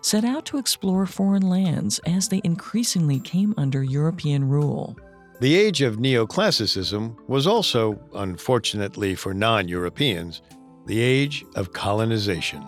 set 0.00 0.24
out 0.24 0.44
to 0.46 0.58
explore 0.58 1.06
foreign 1.06 1.48
lands 1.48 1.98
as 2.06 2.28
they 2.28 2.40
increasingly 2.44 3.20
came 3.20 3.54
under 3.56 3.82
European 3.82 4.48
rule. 4.48 4.96
The 5.40 5.54
age 5.54 5.82
of 5.82 5.96
neoclassicism 5.96 7.16
was 7.28 7.46
also, 7.46 8.00
unfortunately 8.14 9.14
for 9.14 9.32
non 9.32 9.68
Europeans, 9.68 10.42
the 10.86 11.00
age 11.00 11.44
of 11.54 11.72
colonization. 11.72 12.64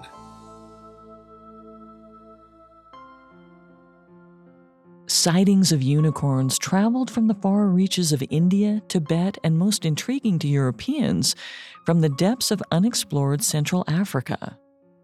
Sightings 5.11 5.73
of 5.73 5.83
unicorns 5.83 6.57
traveled 6.57 7.11
from 7.11 7.27
the 7.27 7.35
far 7.35 7.67
reaches 7.67 8.13
of 8.13 8.23
India, 8.31 8.81
Tibet, 8.87 9.39
and 9.43 9.59
most 9.59 9.85
intriguing 9.85 10.39
to 10.39 10.47
Europeans, 10.47 11.35
from 11.85 12.01
the 12.01 12.09
depths 12.09 12.53
of 12.53 12.63
unexplored 12.71 13.43
Central 13.43 13.83
Africa. 13.89 14.57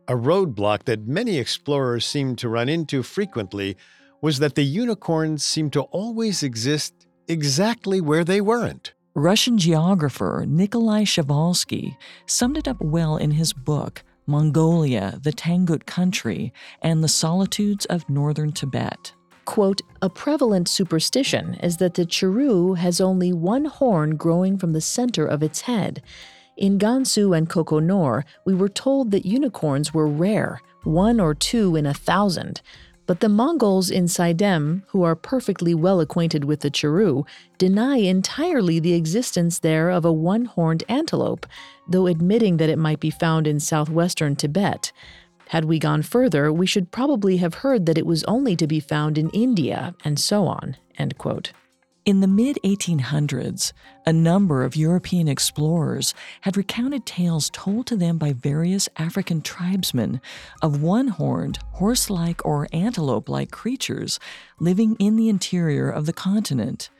A 0.08 0.14
roadblock 0.14 0.84
that 0.84 1.08
many 1.08 1.36
explorers 1.36 2.06
seemed 2.06 2.38
to 2.38 2.48
run 2.48 2.68
into 2.68 3.02
frequently 3.02 3.76
was 4.22 4.38
that 4.38 4.54
the 4.54 4.62
unicorns 4.62 5.44
seemed 5.44 5.72
to 5.72 5.82
always 5.82 6.44
exist 6.44 7.08
exactly 7.26 8.00
where 8.00 8.22
they 8.22 8.40
weren't. 8.40 8.94
Russian 9.14 9.58
geographer 9.58 10.44
Nikolai 10.46 11.04
Przhevalsky 11.04 11.96
summed 12.26 12.56
it 12.56 12.68
up 12.68 12.80
well 12.80 13.16
in 13.16 13.32
his 13.32 13.52
book, 13.52 14.04
Mongolia, 14.26 15.18
the 15.22 15.32
Tangut 15.32 15.86
Country, 15.86 16.52
and 16.82 17.02
the 17.02 17.08
Solitudes 17.08 17.84
of 17.86 18.08
Northern 18.08 18.52
Tibet. 18.52 19.12
Quote, 19.44 19.80
a 20.02 20.08
prevalent 20.08 20.68
superstition 20.68 21.54
is 21.54 21.78
that 21.78 21.94
the 21.94 22.06
chiru 22.06 22.76
has 22.76 23.00
only 23.00 23.32
one 23.32 23.64
horn 23.64 24.16
growing 24.16 24.56
from 24.56 24.72
the 24.72 24.80
center 24.80 25.26
of 25.26 25.42
its 25.42 25.62
head. 25.62 26.00
In 26.56 26.78
Gansu 26.78 27.36
and 27.36 27.48
Koko 27.48 27.80
Nor, 27.80 28.24
we 28.46 28.54
were 28.54 28.68
told 28.68 29.10
that 29.10 29.26
unicorns 29.26 29.92
were 29.92 30.08
rare, 30.08 30.62
one 30.84 31.20
or 31.20 31.34
two 31.34 31.76
in 31.76 31.84
a 31.84 31.92
thousand. 31.92 32.62
But 33.06 33.20
the 33.20 33.28
Mongols 33.28 33.90
in 33.90 34.06
Tsaidam, 34.06 34.82
who 34.88 35.02
are 35.04 35.14
perfectly 35.14 35.74
well 35.74 36.00
acquainted 36.00 36.44
with 36.44 36.60
the 36.60 36.70
Chiru, 36.70 37.24
deny 37.58 37.98
entirely 37.98 38.80
the 38.80 38.94
existence 38.94 39.58
there 39.60 39.90
of 39.90 40.04
a 40.04 40.12
one 40.12 40.46
horned 40.46 40.82
antelope, 40.88 41.46
though 41.86 42.06
admitting 42.06 42.56
that 42.56 42.70
it 42.70 42.78
might 42.78 43.00
be 43.00 43.10
found 43.10 43.46
in 43.46 43.60
southwestern 43.60 44.34
Tibet. 44.34 44.92
Had 45.48 45.66
we 45.66 45.78
gone 45.78 46.02
further, 46.02 46.52
we 46.52 46.66
should 46.66 46.90
probably 46.90 47.36
have 47.36 47.54
heard 47.54 47.86
that 47.86 47.98
it 47.98 48.06
was 48.06 48.24
only 48.24 48.56
to 48.56 48.66
be 48.66 48.80
found 48.80 49.18
in 49.18 49.30
India, 49.30 49.94
and 50.04 50.18
so 50.18 50.46
on. 50.46 50.76
End 50.98 51.16
quote. 51.18 51.52
In 52.06 52.20
the 52.20 52.28
mid 52.28 52.60
1800s, 52.62 53.72
a 54.06 54.12
number 54.12 54.62
of 54.62 54.76
European 54.76 55.26
explorers 55.26 56.14
had 56.42 56.56
recounted 56.56 57.04
tales 57.04 57.50
told 57.50 57.88
to 57.88 57.96
them 57.96 58.16
by 58.16 58.32
various 58.32 58.88
African 58.96 59.42
tribesmen 59.42 60.20
of 60.62 60.80
one 60.80 61.08
horned, 61.08 61.58
horse 61.72 62.08
like, 62.08 62.46
or 62.46 62.68
antelope 62.72 63.28
like 63.28 63.50
creatures 63.50 64.20
living 64.60 64.94
in 65.00 65.16
the 65.16 65.28
interior 65.28 65.90
of 65.90 66.06
the 66.06 66.12
continent. 66.12 66.90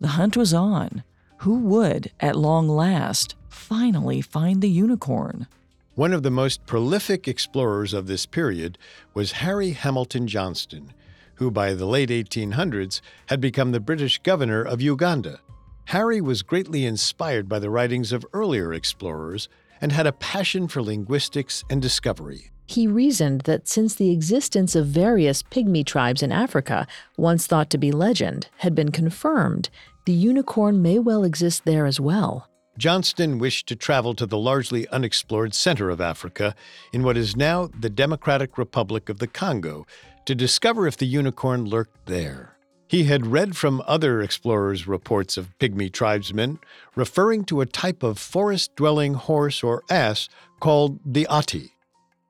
The 0.00 0.16
hunt 0.16 0.38
was 0.38 0.54
on. 0.54 1.04
Who 1.40 1.58
would, 1.58 2.10
at 2.18 2.34
long 2.34 2.66
last, 2.66 3.34
finally 3.50 4.22
find 4.22 4.62
the 4.62 4.70
unicorn? 4.70 5.48
One 5.96 6.14
of 6.14 6.22
the 6.22 6.30
most 6.30 6.64
prolific 6.64 7.28
explorers 7.28 7.92
of 7.92 8.06
this 8.06 8.24
period 8.24 8.78
was 9.12 9.32
Harry 9.32 9.72
Hamilton 9.72 10.26
Johnston 10.26 10.94
who 11.36 11.50
by 11.50 11.74
the 11.74 11.86
late 11.86 12.10
1800s 12.10 13.00
had 13.26 13.40
become 13.40 13.72
the 13.72 13.80
British 13.80 14.18
governor 14.22 14.62
of 14.62 14.80
Uganda. 14.80 15.40
Harry 15.86 16.20
was 16.20 16.42
greatly 16.42 16.84
inspired 16.84 17.48
by 17.48 17.58
the 17.58 17.70
writings 17.70 18.12
of 18.12 18.26
earlier 18.32 18.74
explorers 18.74 19.48
and 19.80 19.92
had 19.92 20.06
a 20.06 20.12
passion 20.12 20.66
for 20.66 20.82
linguistics 20.82 21.64
and 21.70 21.80
discovery. 21.80 22.50
He 22.66 22.88
reasoned 22.88 23.42
that 23.42 23.68
since 23.68 23.94
the 23.94 24.10
existence 24.10 24.74
of 24.74 24.86
various 24.86 25.42
pygmy 25.42 25.86
tribes 25.86 26.22
in 26.22 26.32
Africa, 26.32 26.86
once 27.16 27.46
thought 27.46 27.70
to 27.70 27.78
be 27.78 27.92
legend, 27.92 28.48
had 28.58 28.74
been 28.74 28.90
confirmed, 28.90 29.70
the 30.04 30.12
unicorn 30.12 30.82
may 30.82 30.98
well 30.98 31.22
exist 31.22 31.64
there 31.64 31.86
as 31.86 32.00
well. 32.00 32.48
Johnston 32.78 33.38
wished 33.38 33.68
to 33.68 33.76
travel 33.76 34.14
to 34.14 34.26
the 34.26 34.36
largely 34.36 34.86
unexplored 34.88 35.54
center 35.54 35.88
of 35.88 36.00
Africa, 36.00 36.54
in 36.92 37.04
what 37.04 37.16
is 37.16 37.36
now 37.36 37.70
the 37.78 37.88
Democratic 37.88 38.58
Republic 38.58 39.08
of 39.08 39.18
the 39.18 39.26
Congo, 39.26 39.86
to 40.26 40.34
discover 40.34 40.86
if 40.86 40.96
the 40.96 41.06
unicorn 41.06 41.64
lurked 41.64 42.06
there. 42.06 42.56
He 42.88 43.04
had 43.04 43.26
read 43.26 43.56
from 43.56 43.82
other 43.86 44.20
explorers' 44.20 44.86
reports 44.86 45.36
of 45.36 45.56
pygmy 45.58 45.92
tribesmen 45.92 46.60
referring 46.94 47.44
to 47.46 47.60
a 47.60 47.66
type 47.66 48.02
of 48.02 48.18
forest 48.18 48.76
dwelling 48.76 49.14
horse 49.14 49.62
or 49.64 49.82
ass 49.90 50.28
called 50.60 51.00
the 51.04 51.26
ati. 51.26 51.72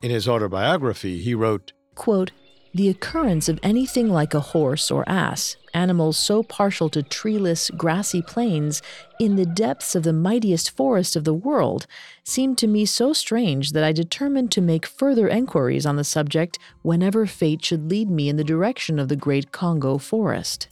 In 0.00 0.10
his 0.10 0.28
autobiography, 0.28 1.18
he 1.18 1.34
wrote, 1.34 1.72
quote, 1.94 2.32
the 2.76 2.88
occurrence 2.90 3.48
of 3.48 3.58
anything 3.62 4.08
like 4.08 4.34
a 4.34 4.40
horse 4.40 4.90
or 4.90 5.08
ass, 5.08 5.56
animals 5.72 6.16
so 6.18 6.42
partial 6.42 6.90
to 6.90 7.02
treeless, 7.02 7.70
grassy 7.70 8.20
plains, 8.20 8.82
in 9.18 9.36
the 9.36 9.46
depths 9.46 9.94
of 9.94 10.02
the 10.02 10.12
mightiest 10.12 10.70
forest 10.76 11.16
of 11.16 11.24
the 11.24 11.32
world, 11.32 11.86
seemed 12.22 12.58
to 12.58 12.66
me 12.66 12.84
so 12.84 13.14
strange 13.14 13.72
that 13.72 13.82
I 13.82 13.92
determined 13.92 14.52
to 14.52 14.60
make 14.60 14.84
further 14.84 15.26
enquiries 15.26 15.86
on 15.86 15.96
the 15.96 16.04
subject 16.04 16.58
whenever 16.82 17.24
fate 17.24 17.64
should 17.64 17.90
lead 17.90 18.10
me 18.10 18.28
in 18.28 18.36
the 18.36 18.44
direction 18.44 18.98
of 18.98 19.08
the 19.08 19.16
great 19.16 19.52
Congo 19.52 19.96
forest. 19.96 20.68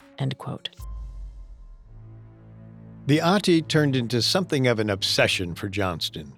The 3.07 3.21
Ati 3.21 3.63
turned 3.63 3.95
into 3.95 4.21
something 4.21 4.67
of 4.67 4.79
an 4.79 4.91
obsession 4.91 5.55
for 5.55 5.69
Johnston. 5.69 6.33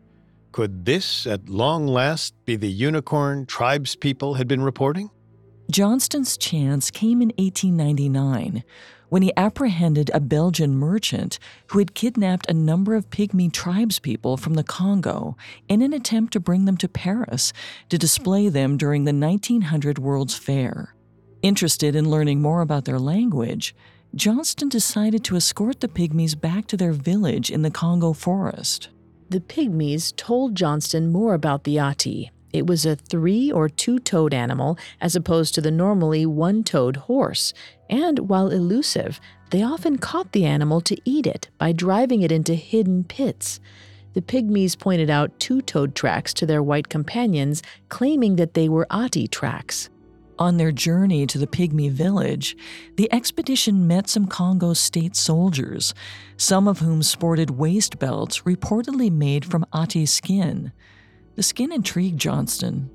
Could 0.53 0.85
this, 0.85 1.27
at 1.27 1.49
long 1.49 1.87
last, 1.87 2.33
be 2.45 2.55
the 2.55 2.71
unicorn 2.71 3.45
tribespeople 3.45 4.37
had 4.37 4.47
been 4.47 4.61
reporting? 4.61 5.09
Johnston's 5.69 6.37
chance 6.37 6.89
came 6.89 7.21
in 7.21 7.29
1899 7.37 8.63
when 9.09 9.21
he 9.21 9.33
apprehended 9.35 10.09
a 10.13 10.19
Belgian 10.19 10.75
merchant 10.75 11.39
who 11.67 11.79
had 11.79 11.93
kidnapped 11.93 12.49
a 12.49 12.53
number 12.53 12.95
of 12.95 13.09
Pygmy 13.09 13.51
tribespeople 13.51 14.39
from 14.39 14.53
the 14.53 14.63
Congo 14.63 15.35
in 15.67 15.81
an 15.81 15.93
attempt 15.93 16.33
to 16.33 16.39
bring 16.39 16.65
them 16.65 16.77
to 16.77 16.87
Paris 16.87 17.51
to 17.89 17.97
display 17.97 18.47
them 18.47 18.77
during 18.77 19.03
the 19.03 19.13
1900 19.13 19.99
World's 19.99 20.35
Fair. 20.35 20.95
Interested 21.41 21.95
in 21.95 22.09
learning 22.09 22.41
more 22.41 22.61
about 22.61 22.85
their 22.85 22.99
language, 22.99 23.75
Johnston 24.15 24.69
decided 24.69 25.23
to 25.25 25.35
escort 25.35 25.81
the 25.81 25.89
Pygmies 25.89 26.39
back 26.39 26.67
to 26.67 26.77
their 26.77 26.93
village 26.93 27.51
in 27.51 27.61
the 27.61 27.71
Congo 27.71 28.13
forest. 28.13 28.89
The 29.29 29.41
Pygmies 29.41 30.15
told 30.15 30.55
Johnston 30.55 31.11
more 31.11 31.33
about 31.33 31.65
the 31.65 31.77
Ati 31.77 32.31
it 32.53 32.67
was 32.67 32.85
a 32.85 32.95
three 32.95 33.51
or 33.51 33.69
two 33.69 33.99
toed 33.99 34.33
animal 34.33 34.77
as 35.01 35.15
opposed 35.15 35.53
to 35.55 35.61
the 35.61 35.71
normally 35.71 36.25
one 36.25 36.63
toed 36.63 36.95
horse, 36.95 37.53
and 37.89 38.29
while 38.29 38.49
elusive, 38.49 39.19
they 39.51 39.63
often 39.63 39.97
caught 39.97 40.31
the 40.31 40.45
animal 40.45 40.81
to 40.81 40.97
eat 41.05 41.25
it 41.25 41.49
by 41.57 41.71
driving 41.71 42.21
it 42.21 42.31
into 42.31 42.53
hidden 42.55 43.03
pits. 43.03 43.59
The 44.13 44.21
pygmies 44.21 44.77
pointed 44.77 45.09
out 45.09 45.39
two 45.39 45.61
toed 45.61 45.93
tracks 45.93 46.33
to 46.35 46.45
their 46.45 46.63
white 46.63 46.89
companions, 46.89 47.61
claiming 47.89 48.37
that 48.37 48.55
they 48.55 48.67
were 48.67 48.87
Ati 48.89 49.27
tracks. 49.27 49.89
On 50.39 50.57
their 50.57 50.71
journey 50.71 51.25
to 51.27 51.37
the 51.37 51.47
pygmy 51.47 51.89
village, 51.89 52.55
the 52.95 53.11
expedition 53.11 53.87
met 53.87 54.07
some 54.07 54.27
Congo 54.27 54.73
state 54.73 55.15
soldiers, 55.15 55.95
some 56.35 56.67
of 56.67 56.79
whom 56.79 57.01
sported 57.01 57.51
waist 57.51 57.97
belts 57.97 58.41
reportedly 58.41 59.11
made 59.11 59.45
from 59.45 59.65
Ati 59.73 60.05
skin. 60.05 60.71
The 61.37 61.43
skin 61.43 61.71
intrigued 61.71 62.19
Johnston. 62.19 62.89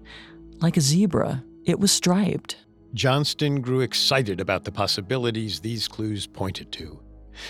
Like 0.61 0.77
a 0.77 0.81
zebra, 0.81 1.45
it 1.65 1.79
was 1.79 1.93
striped. 1.93 2.57
Johnston 2.93 3.61
grew 3.61 3.83
excited 3.83 4.41
about 4.41 4.65
the 4.65 4.73
possibilities 4.73 5.61
these 5.61 5.87
clues 5.87 6.27
pointed 6.27 6.73
to. 6.73 7.01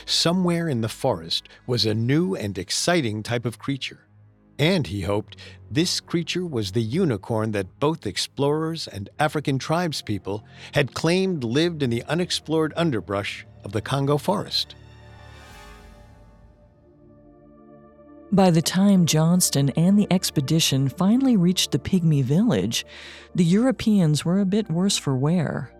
Somewhere 0.04 0.68
in 0.68 0.82
the 0.82 0.90
forest 0.90 1.48
was 1.66 1.86
a 1.86 1.94
new 1.94 2.34
and 2.34 2.58
exciting 2.58 3.22
type 3.22 3.46
of 3.46 3.58
creature. 3.58 4.06
And 4.58 4.86
he 4.86 5.00
hoped 5.00 5.38
this 5.70 5.98
creature 5.98 6.44
was 6.44 6.72
the 6.72 6.82
unicorn 6.82 7.52
that 7.52 7.80
both 7.80 8.06
explorers 8.06 8.86
and 8.86 9.08
African 9.18 9.58
tribespeople 9.58 10.42
had 10.74 10.92
claimed 10.92 11.42
lived 11.42 11.82
in 11.82 11.88
the 11.88 12.04
unexplored 12.04 12.74
underbrush 12.76 13.46
of 13.64 13.72
the 13.72 13.80
Congo 13.80 14.18
forest. 14.18 14.74
By 18.32 18.50
the 18.50 18.62
time 18.62 19.04
Johnston 19.04 19.68
and 19.76 19.98
the 19.98 20.10
expedition 20.10 20.88
finally 20.88 21.36
reached 21.36 21.70
the 21.70 21.78
Pygmy 21.78 22.24
village, 22.24 22.86
the 23.34 23.44
Europeans 23.44 24.24
were 24.24 24.40
a 24.40 24.46
bit 24.46 24.70
worse 24.70 24.96
for 24.96 25.14
wear. 25.14 25.70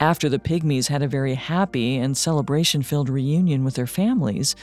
After 0.00 0.30
the 0.30 0.38
Pygmies 0.38 0.88
had 0.88 1.02
a 1.02 1.08
very 1.08 1.34
happy 1.34 1.98
and 1.98 2.16
celebration 2.16 2.82
filled 2.82 3.10
reunion 3.10 3.64
with 3.64 3.74
their 3.74 3.86
families, 3.86 4.56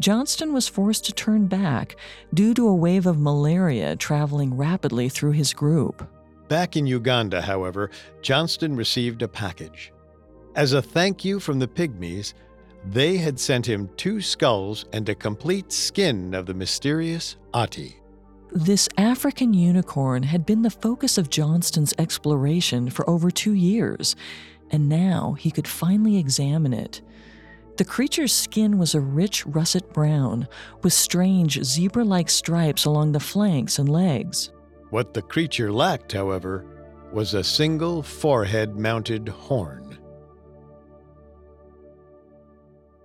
Johnston 0.00 0.52
was 0.52 0.66
forced 0.66 1.04
to 1.04 1.12
turn 1.12 1.46
back 1.46 1.94
due 2.34 2.52
to 2.54 2.66
a 2.66 2.74
wave 2.74 3.06
of 3.06 3.20
malaria 3.20 3.94
traveling 3.94 4.56
rapidly 4.56 5.08
through 5.08 5.30
his 5.30 5.54
group. 5.54 6.04
Back 6.48 6.76
in 6.76 6.88
Uganda, 6.88 7.40
however, 7.40 7.92
Johnston 8.20 8.74
received 8.74 9.22
a 9.22 9.28
package. 9.28 9.92
As 10.56 10.72
a 10.72 10.82
thank 10.82 11.24
you 11.24 11.38
from 11.38 11.60
the 11.60 11.68
Pygmies, 11.68 12.34
they 12.86 13.16
had 13.16 13.40
sent 13.40 13.66
him 13.66 13.88
two 13.96 14.20
skulls 14.20 14.84
and 14.92 15.08
a 15.08 15.14
complete 15.14 15.72
skin 15.72 16.34
of 16.34 16.46
the 16.46 16.54
mysterious 16.54 17.36
Ati. 17.52 17.96
This 18.52 18.88
African 18.98 19.52
unicorn 19.54 20.22
had 20.22 20.46
been 20.46 20.62
the 20.62 20.70
focus 20.70 21.18
of 21.18 21.30
Johnston's 21.30 21.94
exploration 21.98 22.90
for 22.90 23.08
over 23.08 23.30
two 23.30 23.54
years, 23.54 24.14
and 24.70 24.88
now 24.88 25.32
he 25.32 25.50
could 25.50 25.66
finally 25.66 26.18
examine 26.18 26.72
it. 26.72 27.00
The 27.76 27.84
creature's 27.84 28.32
skin 28.32 28.78
was 28.78 28.94
a 28.94 29.00
rich 29.00 29.44
russet 29.46 29.92
brown, 29.92 30.46
with 30.82 30.92
strange 30.92 31.60
zebra 31.64 32.04
like 32.04 32.30
stripes 32.30 32.84
along 32.84 33.12
the 33.12 33.18
flanks 33.18 33.80
and 33.80 33.88
legs. 33.88 34.52
What 34.90 35.12
the 35.12 35.22
creature 35.22 35.72
lacked, 35.72 36.12
however, 36.12 36.64
was 37.12 37.34
a 37.34 37.42
single 37.42 38.02
forehead 38.02 38.76
mounted 38.76 39.28
horn. 39.28 39.98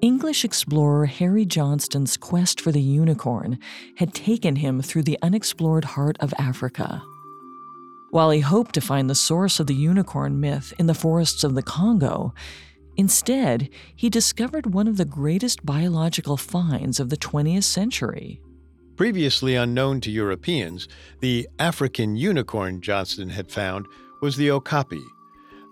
English 0.00 0.44
explorer 0.44 1.06
Harry 1.06 1.44
Johnston's 1.44 2.16
quest 2.16 2.60
for 2.60 2.70
the 2.70 2.80
unicorn 2.80 3.58
had 3.96 4.14
taken 4.14 4.56
him 4.56 4.80
through 4.80 5.02
the 5.02 5.18
unexplored 5.22 5.84
heart 5.84 6.16
of 6.20 6.32
Africa. 6.38 7.02
While 8.10 8.30
he 8.30 8.40
hoped 8.40 8.74
to 8.74 8.80
find 8.80 9.10
the 9.10 9.16
source 9.16 9.58
of 9.58 9.66
the 9.66 9.74
unicorn 9.74 10.38
myth 10.38 10.72
in 10.78 10.86
the 10.86 10.94
forests 10.94 11.42
of 11.42 11.56
the 11.56 11.64
Congo, 11.64 12.32
instead, 12.96 13.70
he 13.96 14.08
discovered 14.08 14.72
one 14.72 14.86
of 14.86 14.98
the 14.98 15.04
greatest 15.04 15.66
biological 15.66 16.36
finds 16.36 17.00
of 17.00 17.10
the 17.10 17.16
20th 17.16 17.64
century. 17.64 18.40
Previously 18.94 19.56
unknown 19.56 20.00
to 20.02 20.12
Europeans, 20.12 20.86
the 21.20 21.48
African 21.58 22.14
unicorn 22.14 22.80
Johnston 22.80 23.30
had 23.30 23.50
found 23.50 23.86
was 24.22 24.36
the 24.36 24.52
okapi, 24.52 25.02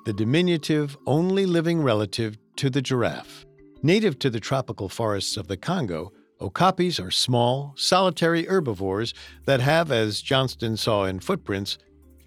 the 0.05 0.12
diminutive, 0.12 0.97
only 1.07 1.47
living 1.47 1.81
relative 1.81 2.37
to 2.57 2.71
the 2.71 2.83
giraffe. 2.83 3.46
Native 3.83 4.19
to 4.21 4.31
the 4.31 4.41
tropical 4.41 4.89
forests 4.89 5.37
of 5.37 5.49
the 5.49 5.57
Congo, 5.57 6.12
okapis 6.41 7.05
are 7.05 7.11
small, 7.11 7.75
solitary 7.77 8.47
herbivores 8.47 9.12
that 9.45 9.61
have, 9.61 9.93
as 9.93 10.23
Johnston 10.23 10.77
saw 10.77 11.05
in 11.05 11.21
footprints, 11.21 11.79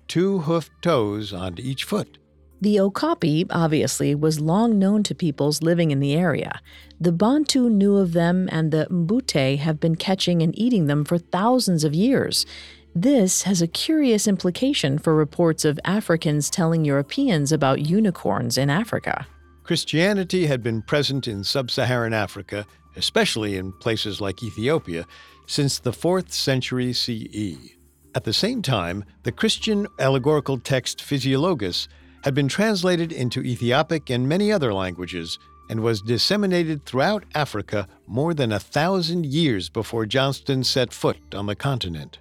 two 0.07 0.39
hoofed 0.39 0.71
toes 0.81 1.33
on 1.33 1.59
each 1.59 1.83
foot. 1.83 2.17
The 2.61 2.79
okapi, 2.79 3.45
obviously, 3.49 4.13
was 4.13 4.41
long 4.41 4.77
known 4.77 5.01
to 5.03 5.15
peoples 5.15 5.63
living 5.63 5.91
in 5.91 6.01
the 6.01 6.13
area. 6.13 6.59
The 6.99 7.13
Bantu 7.13 7.69
knew 7.69 7.95
of 7.97 8.11
them, 8.11 8.49
and 8.51 8.71
the 8.71 8.85
Mbuti 8.91 9.57
have 9.59 9.79
been 9.79 9.95
catching 9.95 10.41
and 10.41 10.57
eating 10.59 10.87
them 10.87 11.05
for 11.05 11.17
thousands 11.17 11.83
of 11.83 11.93
years. 11.93 12.45
This 12.93 13.43
has 13.43 13.61
a 13.61 13.67
curious 13.67 14.27
implication 14.27 14.97
for 14.97 15.15
reports 15.15 15.63
of 15.63 15.79
Africans 15.85 16.49
telling 16.49 16.83
Europeans 16.83 17.51
about 17.51 17.85
unicorns 17.85 18.57
in 18.57 18.69
Africa. 18.69 19.25
Christianity 19.69 20.47
had 20.47 20.63
been 20.63 20.81
present 20.81 21.27
in 21.27 21.43
sub 21.43 21.69
Saharan 21.69 22.11
Africa, 22.11 22.65
especially 22.95 23.55
in 23.55 23.71
places 23.71 24.19
like 24.19 24.41
Ethiopia, 24.41 25.05
since 25.45 25.77
the 25.77 25.91
4th 25.91 26.31
century 26.31 26.91
CE. 26.91 27.75
At 28.15 28.23
the 28.23 28.33
same 28.33 28.63
time, 28.63 29.05
the 29.21 29.31
Christian 29.31 29.85
allegorical 29.99 30.57
text 30.57 31.01
Physiologus 31.01 31.87
had 32.23 32.33
been 32.33 32.47
translated 32.47 33.11
into 33.11 33.43
Ethiopic 33.43 34.09
and 34.09 34.27
many 34.27 34.51
other 34.51 34.73
languages 34.73 35.37
and 35.69 35.81
was 35.81 36.01
disseminated 36.01 36.83
throughout 36.83 37.23
Africa 37.35 37.87
more 38.07 38.33
than 38.33 38.51
a 38.51 38.59
thousand 38.59 39.27
years 39.27 39.69
before 39.69 40.07
Johnston 40.07 40.63
set 40.63 40.91
foot 40.91 41.35
on 41.35 41.45
the 41.45 41.55
continent. 41.55 42.17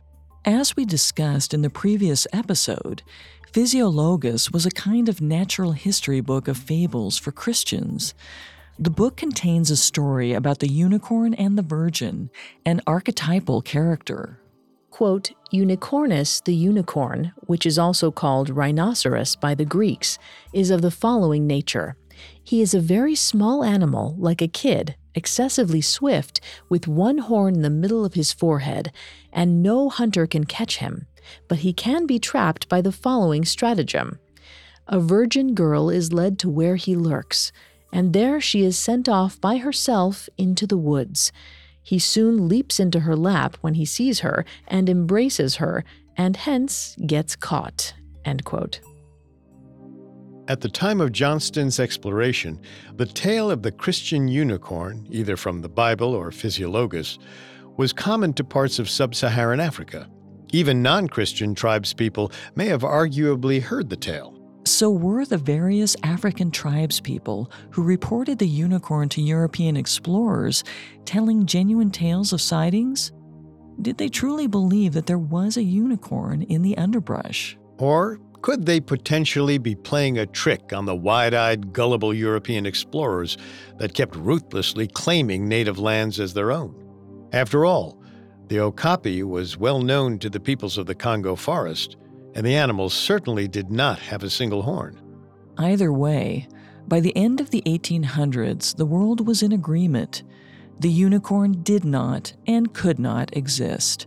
As 0.49 0.75
we 0.75 0.87
discussed 0.87 1.53
in 1.53 1.61
the 1.61 1.69
previous 1.69 2.27
episode, 2.33 3.03
Physiologus 3.53 4.51
was 4.51 4.65
a 4.65 4.71
kind 4.71 5.07
of 5.07 5.21
natural 5.21 5.73
history 5.73 6.23
book 6.23 6.49
of 6.49 6.57
fables 6.57 7.19
for 7.19 7.33
Christians. 7.33 8.15
The 8.79 8.89
book 8.89 9.19
contains 9.19 9.71
a 9.71 9.77
story 9.77 10.33
about 10.33 10.61
the 10.61 10.73
unicorn 10.73 11.35
and 11.35 11.59
the 11.59 11.63
virgin, 11.63 12.31
an 12.65 12.81
archetypal 12.87 13.61
character. 13.61 14.41
Quote, 14.91 15.33
Unicornus, 15.53 16.43
the 16.43 16.55
unicorn, 16.55 17.35
which 17.41 17.67
is 17.67 17.79
also 17.79 18.11
called 18.11 18.49
rhinoceros 18.49 19.37
by 19.37 19.55
the 19.55 19.67
Greeks, 19.67 20.19
is 20.55 20.71
of 20.71 20.81
the 20.81 20.91
following 20.91 21.47
nature. 21.47 21.99
He 22.43 22.63
is 22.63 22.73
a 22.73 22.81
very 22.81 23.15
small 23.15 23.63
animal, 23.63 24.17
like 24.19 24.41
a 24.41 24.49
kid, 24.49 24.97
excessively 25.19 25.83
swift, 25.83 26.41
with 26.69 26.89
one 26.89 27.19
horn 27.19 27.57
in 27.57 27.63
the 27.63 27.69
middle 27.69 28.05
of 28.05 28.15
his 28.15 28.33
forehead, 28.33 28.93
and 29.33 29.63
no 29.63 29.89
hunter 29.89 30.27
can 30.27 30.45
catch 30.45 30.79
him. 30.79 31.07
But 31.49 31.59
he 31.59 31.73
can 31.73 32.07
be 32.07 32.19
trapped 32.19 32.69
by 32.69 32.81
the 32.81 32.93
following 32.93 33.45
stratagem 33.45 34.19
A 34.87 35.01
virgin 35.01 35.55
girl 35.55 35.91
is 35.91 36.13
led 36.13 36.39
to 36.39 36.49
where 36.49 36.77
he 36.77 36.97
lurks, 36.97 37.53
and 37.93 38.13
there 38.13 38.41
she 38.41 38.63
is 38.63 38.79
sent 38.79 39.09
off 39.09 39.41
by 39.41 39.57
herself 39.59 40.29
into 40.39 40.67
the 40.67 40.79
woods. 40.79 41.33
He 41.83 41.99
soon 41.99 42.49
leaps 42.49 42.79
into 42.79 43.01
her 43.01 43.17
lap 43.17 43.57
when 43.61 43.75
he 43.75 43.85
sees 43.85 44.21
her 44.21 44.45
and 44.67 44.89
embraces 44.89 45.57
her, 45.57 45.85
and 46.17 46.37
hence 46.37 46.97
gets 47.07 47.35
caught. 47.35 47.95
End 48.25 48.45
quote. 48.45 48.81
At 50.49 50.63
the 50.63 50.69
time 50.71 51.03
of 51.03 51.13
Johnston's 51.13 51.79
exploration, 51.79 52.59
the 52.97 53.05
tale 53.05 53.51
of 53.51 53.63
the 53.63 53.71
Christian 53.71 54.29
unicorn, 54.29 55.07
either 55.11 55.37
from 55.37 55.61
the 55.61 55.69
Bible 55.69 56.15
or 56.15 56.31
Physiologus, 56.31 57.19
was 57.77 57.93
common 57.93 58.33
to 58.33 58.45
parts 58.45 58.79
of 58.79 58.89
sub 58.89 59.15
Saharan 59.15 59.61
Africa. 59.61 60.09
Even 60.51 60.81
non 60.81 61.07
Christian 61.07 61.55
tribespeople 61.55 62.33
may 62.55 62.65
have 62.65 62.81
arguably 62.81 63.61
heard 63.61 63.91
the 63.91 63.97
tale. 63.97 64.39
So 64.65 64.91
were 64.91 65.27
the 65.27 65.37
various 65.37 65.95
African 66.03 66.51
tribespeople 66.51 67.53
who 67.71 67.83
reported 67.83 68.39
the 68.39 68.49
unicorn 68.49 69.11
to 69.11 69.21
European 69.21 69.77
explorers 69.77 70.65
telling 71.05 71.45
genuine 71.45 71.91
tales 71.91 72.33
of 72.33 72.41
sightings? 72.41 73.13
Did 73.83 73.99
they 73.99 74.09
truly 74.09 74.47
believe 74.47 74.95
that 74.95 75.05
there 75.05 75.19
was 75.19 75.59
a 75.59 75.63
unicorn 75.63 76.41
in 76.41 76.63
the 76.63 76.77
underbrush? 76.79 77.59
Or 77.77 78.19
could 78.41 78.67
they 78.67 78.81
potentially 78.81 79.59
be 79.59 79.75
playing 79.75 80.19
a 80.19 80.27
trick 80.27 80.73
on 80.73 80.85
the 80.85 80.95
wide 80.95 81.35
eyed, 81.35 81.73
gullible 81.73 82.15
European 82.15 82.67
explorers 82.67 83.37
that 83.79 83.95
kept 83.95 84.15
ruthlessly 84.17 84.87
claiming 84.87 85.49
native 85.49 85.79
lands 85.79 86.21
as 86.21 86.35
their 86.35 86.53
own? 86.53 86.75
After 87.33 87.65
all, 87.65 88.01
the 88.47 88.61
okapi 88.61 89.23
was 89.23 89.59
well 89.59 89.81
known 89.81 90.19
to 90.21 90.31
the 90.31 90.41
peoples 90.41 90.79
of 90.79 90.87
the 90.87 90.95
Congo 90.95 91.35
forest, 91.37 91.97
and 92.35 92.47
the 92.47 92.55
animals 92.55 92.95
certainly 92.95 93.49
did 93.49 93.71
not 93.71 93.99
have 93.99 94.23
a 94.23 94.31
single 94.31 94.63
horn. 94.63 95.01
Either 95.59 95.93
way, 95.93 96.49
by 96.87 97.01
the 97.01 97.15
end 97.17 97.41
of 97.41 97.51
the 97.51 97.63
1800s, 97.67 98.77
the 98.77 98.87
world 98.87 99.27
was 99.27 99.43
in 99.43 99.53
agreement. 99.53 100.23
The 100.79 100.91
unicorn 100.91 101.63
did 101.63 101.85
not 101.85 102.33
and 102.47 102.73
could 102.73 102.99
not 102.99 103.37
exist. 103.37 104.07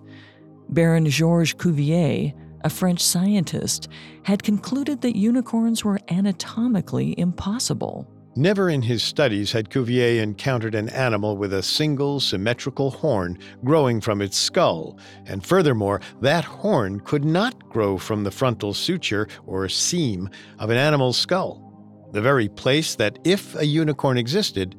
Baron 0.69 1.05
Georges 1.07 1.53
Cuvier 1.53 2.33
a 2.63 2.69
French 2.69 3.01
scientist, 3.01 3.87
had 4.23 4.43
concluded 4.43 5.01
that 5.01 5.15
unicorns 5.15 5.83
were 5.83 5.99
anatomically 6.09 7.13
impossible. 7.17 8.07
Never 8.35 8.69
in 8.69 8.81
his 8.81 9.03
studies 9.03 9.51
had 9.51 9.69
Cuvier 9.69 10.23
encountered 10.23 10.73
an 10.73 10.87
animal 10.89 11.35
with 11.35 11.53
a 11.53 11.61
single 11.61 12.21
symmetrical 12.21 12.89
horn 12.89 13.37
growing 13.65 13.99
from 13.99 14.21
its 14.21 14.37
skull, 14.37 14.97
and 15.25 15.45
furthermore, 15.45 15.99
that 16.21 16.45
horn 16.45 17.01
could 17.01 17.25
not 17.25 17.67
grow 17.67 17.97
from 17.97 18.23
the 18.23 18.31
frontal 18.31 18.73
suture 18.73 19.27
or 19.45 19.67
seam 19.67 20.29
of 20.59 20.69
an 20.69 20.77
animal's 20.77 21.17
skull, 21.17 22.09
the 22.13 22.21
very 22.21 22.47
place 22.47 22.95
that, 22.95 23.19
if 23.25 23.53
a 23.55 23.65
unicorn 23.65 24.17
existed, 24.17 24.77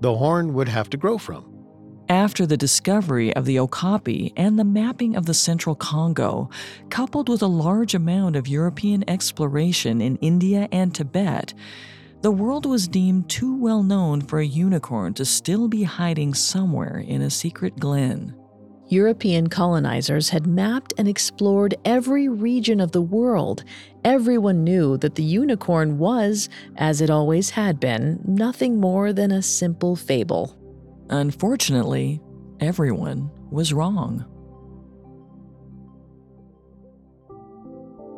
the 0.00 0.16
horn 0.16 0.54
would 0.54 0.68
have 0.68 0.88
to 0.88 0.96
grow 0.96 1.18
from. 1.18 1.53
After 2.08 2.44
the 2.44 2.58
discovery 2.58 3.34
of 3.34 3.46
the 3.46 3.58
Okapi 3.58 4.34
and 4.36 4.58
the 4.58 4.64
mapping 4.64 5.16
of 5.16 5.24
the 5.24 5.32
central 5.32 5.74
Congo, 5.74 6.50
coupled 6.90 7.30
with 7.30 7.42
a 7.42 7.46
large 7.46 7.94
amount 7.94 8.36
of 8.36 8.46
European 8.46 9.08
exploration 9.08 10.02
in 10.02 10.16
India 10.16 10.68
and 10.70 10.94
Tibet, 10.94 11.54
the 12.20 12.30
world 12.30 12.66
was 12.66 12.88
deemed 12.88 13.30
too 13.30 13.56
well 13.56 13.82
known 13.82 14.20
for 14.20 14.38
a 14.38 14.46
unicorn 14.46 15.14
to 15.14 15.24
still 15.24 15.66
be 15.66 15.82
hiding 15.84 16.34
somewhere 16.34 16.98
in 16.98 17.22
a 17.22 17.30
secret 17.30 17.78
glen. 17.78 18.34
European 18.88 19.46
colonizers 19.46 20.28
had 20.28 20.46
mapped 20.46 20.92
and 20.98 21.08
explored 21.08 21.74
every 21.86 22.28
region 22.28 22.80
of 22.80 22.92
the 22.92 23.02
world. 23.02 23.64
Everyone 24.04 24.62
knew 24.62 24.98
that 24.98 25.14
the 25.14 25.22
unicorn 25.22 25.98
was, 25.98 26.50
as 26.76 27.00
it 27.00 27.08
always 27.08 27.50
had 27.50 27.80
been, 27.80 28.20
nothing 28.26 28.78
more 28.78 29.14
than 29.14 29.32
a 29.32 29.40
simple 29.40 29.96
fable. 29.96 30.54
Unfortunately, 31.14 32.20
everyone 32.58 33.30
was 33.48 33.72
wrong. 33.72 34.24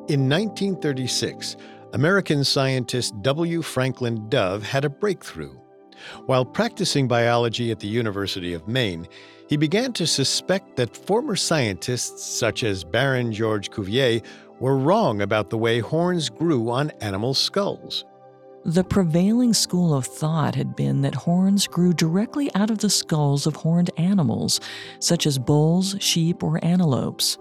In 0.08 0.30
1936, 0.30 1.58
American 1.92 2.42
scientist 2.42 3.12
W. 3.20 3.60
Franklin 3.60 4.26
Dove 4.30 4.62
had 4.62 4.86
a 4.86 4.88
breakthrough. 4.88 5.54
While 6.24 6.46
practicing 6.46 7.06
biology 7.06 7.70
at 7.70 7.80
the 7.80 7.86
University 7.86 8.54
of 8.54 8.66
Maine, 8.66 9.06
he 9.46 9.58
began 9.58 9.92
to 9.92 10.06
suspect 10.06 10.76
that 10.76 10.96
former 10.96 11.36
scientists 11.36 12.24
such 12.24 12.64
as 12.64 12.82
Baron 12.82 13.30
Georges 13.30 13.68
Cuvier 13.68 14.22
were 14.58 14.78
wrong 14.78 15.20
about 15.20 15.50
the 15.50 15.58
way 15.58 15.80
horns 15.80 16.30
grew 16.30 16.70
on 16.70 16.88
animal 17.02 17.34
skulls. 17.34 18.06
The 18.66 18.82
prevailing 18.82 19.54
school 19.54 19.94
of 19.94 20.06
thought 20.06 20.56
had 20.56 20.74
been 20.74 21.02
that 21.02 21.14
horns 21.14 21.68
grew 21.68 21.92
directly 21.92 22.52
out 22.56 22.68
of 22.68 22.78
the 22.78 22.90
skulls 22.90 23.46
of 23.46 23.54
horned 23.54 23.90
animals, 23.96 24.60
such 24.98 25.24
as 25.24 25.38
bulls, 25.38 25.94
sheep, 26.00 26.42
or 26.42 26.58
antelopes. 26.64 27.38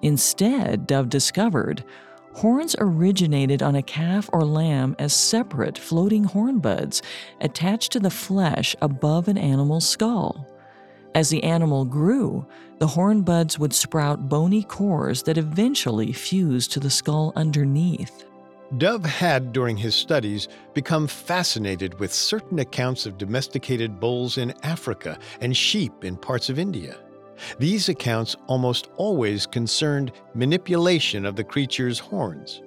Instead, 0.00 0.86
Dove 0.86 1.10
discovered, 1.10 1.84
horns 2.32 2.74
originated 2.78 3.62
on 3.62 3.74
a 3.74 3.82
calf 3.82 4.30
or 4.32 4.46
lamb 4.46 4.96
as 4.98 5.12
separate 5.12 5.76
floating 5.76 6.24
horn 6.24 6.58
buds 6.58 7.02
attached 7.42 7.92
to 7.92 8.00
the 8.00 8.08
flesh 8.08 8.74
above 8.80 9.28
an 9.28 9.36
animal's 9.36 9.86
skull. 9.86 10.48
As 11.14 11.28
the 11.28 11.44
animal 11.44 11.84
grew, 11.84 12.46
the 12.78 12.86
horn 12.86 13.20
buds 13.20 13.58
would 13.58 13.74
sprout 13.74 14.26
bony 14.30 14.62
cores 14.62 15.22
that 15.24 15.36
eventually 15.36 16.12
fused 16.12 16.72
to 16.72 16.80
the 16.80 16.88
skull 16.88 17.34
underneath. 17.36 18.24
Dove 18.78 19.04
had, 19.04 19.52
during 19.52 19.76
his 19.76 19.94
studies, 19.94 20.48
become 20.72 21.06
fascinated 21.06 21.98
with 22.00 22.12
certain 22.12 22.58
accounts 22.58 23.04
of 23.04 23.18
domesticated 23.18 24.00
bulls 24.00 24.38
in 24.38 24.54
Africa 24.62 25.18
and 25.42 25.54
sheep 25.54 26.04
in 26.04 26.16
parts 26.16 26.48
of 26.48 26.58
India. 26.58 26.96
These 27.58 27.88
accounts 27.88 28.34
almost 28.46 28.88
always 28.96 29.46
concerned 29.46 30.12
manipulation 30.34 31.26
of 31.26 31.36
the 31.36 31.44
creature's 31.44 31.98
horns. 31.98 32.62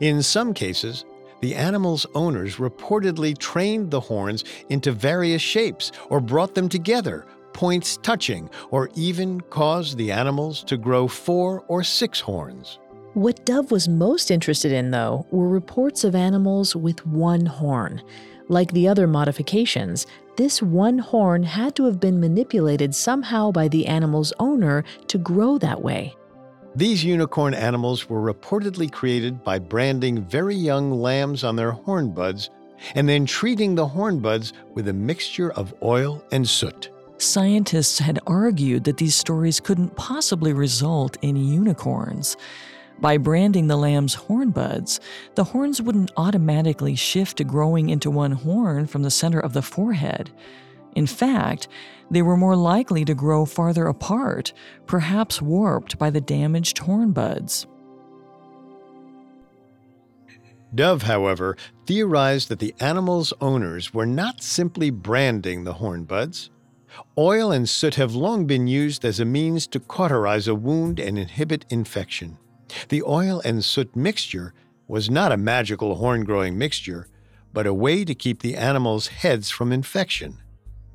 In 0.00 0.22
some 0.22 0.52
cases, 0.52 1.06
the 1.40 1.54
animal's 1.54 2.04
owners 2.14 2.56
reportedly 2.56 3.36
trained 3.38 3.90
the 3.90 4.00
horns 4.00 4.44
into 4.68 4.92
various 4.92 5.40
shapes 5.40 5.92
or 6.10 6.20
brought 6.20 6.54
them 6.54 6.68
together, 6.68 7.26
points 7.54 7.96
touching, 8.02 8.50
or 8.70 8.90
even 8.94 9.40
caused 9.40 9.96
the 9.96 10.12
animals 10.12 10.62
to 10.64 10.76
grow 10.76 11.08
four 11.08 11.64
or 11.68 11.82
six 11.82 12.20
horns. 12.20 12.78
What 13.18 13.44
Dove 13.44 13.72
was 13.72 13.88
most 13.88 14.30
interested 14.30 14.70
in, 14.70 14.92
though, 14.92 15.26
were 15.32 15.48
reports 15.48 16.04
of 16.04 16.14
animals 16.14 16.76
with 16.76 17.04
one 17.04 17.46
horn. 17.46 18.00
Like 18.46 18.70
the 18.70 18.86
other 18.86 19.08
modifications, 19.08 20.06
this 20.36 20.62
one 20.62 20.98
horn 20.98 21.42
had 21.42 21.74
to 21.74 21.86
have 21.86 21.98
been 21.98 22.20
manipulated 22.20 22.94
somehow 22.94 23.50
by 23.50 23.66
the 23.66 23.86
animal's 23.86 24.32
owner 24.38 24.84
to 25.08 25.18
grow 25.18 25.58
that 25.58 25.82
way. 25.82 26.14
These 26.76 27.02
unicorn 27.02 27.54
animals 27.54 28.08
were 28.08 28.22
reportedly 28.22 28.88
created 28.88 29.42
by 29.42 29.58
branding 29.58 30.22
very 30.22 30.54
young 30.54 30.92
lambs 30.92 31.42
on 31.42 31.56
their 31.56 31.72
horn 31.72 32.12
buds 32.12 32.50
and 32.94 33.08
then 33.08 33.26
treating 33.26 33.74
the 33.74 33.88
horn 33.88 34.20
buds 34.20 34.52
with 34.74 34.86
a 34.86 34.92
mixture 34.92 35.50
of 35.54 35.74
oil 35.82 36.24
and 36.30 36.48
soot. 36.48 36.90
Scientists 37.20 37.98
had 37.98 38.20
argued 38.28 38.84
that 38.84 38.98
these 38.98 39.16
stories 39.16 39.58
couldn't 39.58 39.96
possibly 39.96 40.52
result 40.52 41.16
in 41.20 41.34
unicorns. 41.34 42.36
By 43.00 43.16
branding 43.16 43.68
the 43.68 43.76
lamb's 43.76 44.14
horn 44.14 44.50
buds, 44.50 44.98
the 45.36 45.44
horns 45.44 45.80
wouldn't 45.80 46.10
automatically 46.16 46.96
shift 46.96 47.36
to 47.36 47.44
growing 47.44 47.90
into 47.90 48.10
one 48.10 48.32
horn 48.32 48.86
from 48.86 49.02
the 49.02 49.10
center 49.10 49.38
of 49.38 49.52
the 49.52 49.62
forehead. 49.62 50.30
In 50.96 51.06
fact, 51.06 51.68
they 52.10 52.22
were 52.22 52.36
more 52.36 52.56
likely 52.56 53.04
to 53.04 53.14
grow 53.14 53.44
farther 53.44 53.86
apart, 53.86 54.52
perhaps 54.86 55.40
warped 55.40 55.96
by 55.96 56.10
the 56.10 56.20
damaged 56.20 56.78
horn 56.78 57.12
buds. 57.12 57.66
Dove, 60.74 61.02
however, 61.02 61.56
theorized 61.86 62.48
that 62.48 62.58
the 62.58 62.74
animal's 62.80 63.32
owners 63.40 63.94
were 63.94 64.06
not 64.06 64.42
simply 64.42 64.90
branding 64.90 65.64
the 65.64 65.74
horn 65.74 66.04
buds. 66.04 66.50
Oil 67.16 67.52
and 67.52 67.68
soot 67.68 67.94
have 67.94 68.14
long 68.14 68.46
been 68.46 68.66
used 68.66 69.04
as 69.04 69.20
a 69.20 69.24
means 69.24 69.66
to 69.68 69.78
cauterize 69.78 70.48
a 70.48 70.54
wound 70.54 70.98
and 70.98 71.18
inhibit 71.18 71.64
infection. 71.70 72.38
The 72.88 73.02
oil 73.02 73.40
and 73.44 73.64
soot 73.64 73.94
mixture 73.94 74.54
was 74.86 75.10
not 75.10 75.32
a 75.32 75.36
magical 75.36 75.96
horn 75.96 76.24
growing 76.24 76.56
mixture, 76.56 77.08
but 77.52 77.66
a 77.66 77.74
way 77.74 78.04
to 78.04 78.14
keep 78.14 78.40
the 78.42 78.56
animals' 78.56 79.08
heads 79.08 79.50
from 79.50 79.72
infection. 79.72 80.38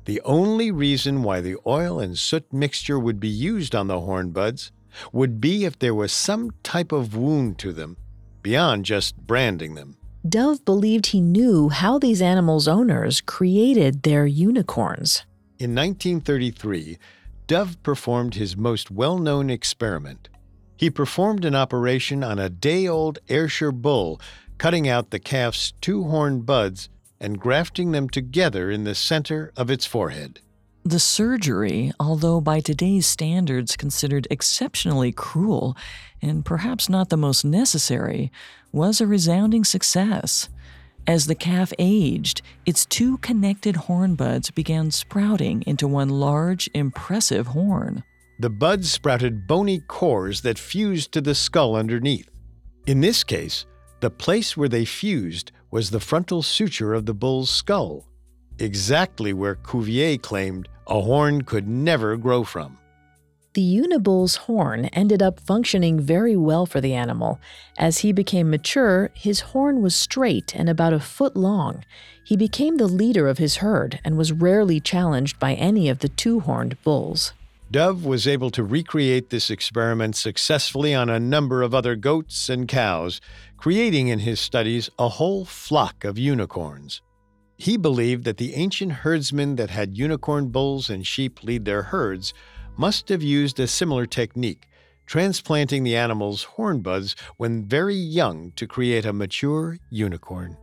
The 0.04 0.20
only 0.22 0.70
reason 0.70 1.22
why 1.22 1.40
the 1.40 1.56
oil 1.66 1.98
and 1.98 2.18
soot 2.18 2.52
mixture 2.52 2.98
would 2.98 3.20
be 3.20 3.28
used 3.28 3.74
on 3.74 3.86
the 3.86 4.00
horn 4.00 4.30
buds 4.30 4.70
would 5.12 5.40
be 5.40 5.64
if 5.64 5.78
there 5.78 5.94
was 5.94 6.12
some 6.12 6.52
type 6.62 6.92
of 6.92 7.16
wound 7.16 7.58
to 7.58 7.72
them, 7.72 7.96
beyond 8.42 8.84
just 8.84 9.16
branding 9.16 9.74
them. 9.74 9.96
Dove 10.26 10.64
believed 10.64 11.06
he 11.06 11.20
knew 11.20 11.68
how 11.68 11.98
these 11.98 12.22
animals' 12.22 12.68
owners 12.68 13.20
created 13.20 14.02
their 14.02 14.26
unicorns. 14.26 15.24
In 15.58 15.74
1933, 15.74 16.98
Dove 17.46 17.82
performed 17.82 18.34
his 18.34 18.56
most 18.56 18.90
well 18.90 19.18
known 19.18 19.50
experiment. 19.50 20.28
He 20.76 20.90
performed 20.90 21.44
an 21.44 21.54
operation 21.54 22.24
on 22.24 22.38
a 22.38 22.48
day 22.48 22.86
old 22.86 23.18
Ayrshire 23.28 23.72
bull, 23.72 24.20
cutting 24.58 24.88
out 24.88 25.10
the 25.10 25.18
calf's 25.18 25.72
two 25.80 26.04
horn 26.04 26.40
buds 26.40 26.88
and 27.20 27.40
grafting 27.40 27.92
them 27.92 28.08
together 28.08 28.70
in 28.70 28.84
the 28.84 28.94
center 28.94 29.52
of 29.56 29.70
its 29.70 29.86
forehead. 29.86 30.40
The 30.84 31.00
surgery, 31.00 31.92
although 31.98 32.42
by 32.42 32.60
today's 32.60 33.06
standards 33.06 33.76
considered 33.76 34.28
exceptionally 34.30 35.12
cruel 35.12 35.76
and 36.20 36.44
perhaps 36.44 36.90
not 36.90 37.08
the 37.08 37.16
most 37.16 37.44
necessary, 37.44 38.30
was 38.70 39.00
a 39.00 39.06
resounding 39.06 39.64
success. 39.64 40.50
As 41.06 41.26
the 41.26 41.34
calf 41.34 41.72
aged, 41.78 42.42
its 42.66 42.84
two 42.84 43.18
connected 43.18 43.76
horn 43.76 44.14
buds 44.14 44.50
began 44.50 44.90
sprouting 44.90 45.62
into 45.66 45.88
one 45.88 46.08
large, 46.08 46.68
impressive 46.74 47.48
horn. 47.48 48.04
The 48.40 48.50
buds 48.50 48.90
sprouted 48.90 49.46
bony 49.46 49.80
cores 49.86 50.40
that 50.40 50.58
fused 50.58 51.12
to 51.12 51.20
the 51.20 51.34
skull 51.34 51.76
underneath. 51.76 52.28
In 52.86 53.00
this 53.00 53.22
case, 53.22 53.64
the 54.00 54.10
place 54.10 54.56
where 54.56 54.68
they 54.68 54.84
fused 54.84 55.52
was 55.70 55.90
the 55.90 56.00
frontal 56.00 56.42
suture 56.42 56.94
of 56.94 57.06
the 57.06 57.14
bull's 57.14 57.48
skull, 57.48 58.06
exactly 58.58 59.32
where 59.32 59.54
Cuvier 59.54 60.18
claimed 60.18 60.68
a 60.86 61.00
horn 61.00 61.42
could 61.42 61.68
never 61.68 62.16
grow 62.16 62.44
from. 62.44 62.76
The 63.54 63.62
unibull's 63.62 64.34
horn 64.34 64.86
ended 64.86 65.22
up 65.22 65.38
functioning 65.38 66.00
very 66.00 66.36
well 66.36 66.66
for 66.66 66.80
the 66.80 66.92
animal. 66.92 67.38
As 67.78 67.98
he 67.98 68.10
became 68.10 68.50
mature, 68.50 69.10
his 69.14 69.40
horn 69.40 69.80
was 69.80 69.94
straight 69.94 70.56
and 70.56 70.68
about 70.68 70.92
a 70.92 70.98
foot 70.98 71.36
long. 71.36 71.84
He 72.24 72.36
became 72.36 72.78
the 72.78 72.88
leader 72.88 73.28
of 73.28 73.38
his 73.38 73.56
herd 73.56 74.00
and 74.04 74.18
was 74.18 74.32
rarely 74.32 74.80
challenged 74.80 75.38
by 75.38 75.54
any 75.54 75.88
of 75.88 76.00
the 76.00 76.08
two 76.08 76.40
horned 76.40 76.82
bulls. 76.82 77.32
Dove 77.74 78.04
was 78.04 78.28
able 78.28 78.50
to 78.50 78.62
recreate 78.62 79.30
this 79.30 79.50
experiment 79.50 80.14
successfully 80.14 80.94
on 80.94 81.10
a 81.10 81.18
number 81.18 81.60
of 81.60 81.74
other 81.74 81.96
goats 81.96 82.48
and 82.48 82.68
cows, 82.68 83.20
creating 83.56 84.06
in 84.06 84.20
his 84.20 84.38
studies 84.38 84.88
a 84.96 85.08
whole 85.08 85.44
flock 85.44 86.04
of 86.04 86.16
unicorns. 86.16 87.02
He 87.56 87.76
believed 87.76 88.22
that 88.26 88.36
the 88.36 88.54
ancient 88.54 88.92
herdsmen 88.92 89.56
that 89.56 89.70
had 89.70 89.98
unicorn 89.98 90.50
bulls 90.50 90.88
and 90.88 91.04
sheep 91.04 91.42
lead 91.42 91.64
their 91.64 91.82
herds 91.82 92.32
must 92.76 93.08
have 93.08 93.24
used 93.24 93.58
a 93.58 93.66
similar 93.66 94.06
technique, 94.06 94.68
transplanting 95.04 95.82
the 95.82 95.96
animal's 95.96 96.44
horn 96.44 96.78
buds 96.80 97.16
when 97.38 97.66
very 97.66 97.96
young 97.96 98.52
to 98.52 98.68
create 98.68 99.04
a 99.04 99.12
mature 99.12 99.78
unicorn. 99.90 100.56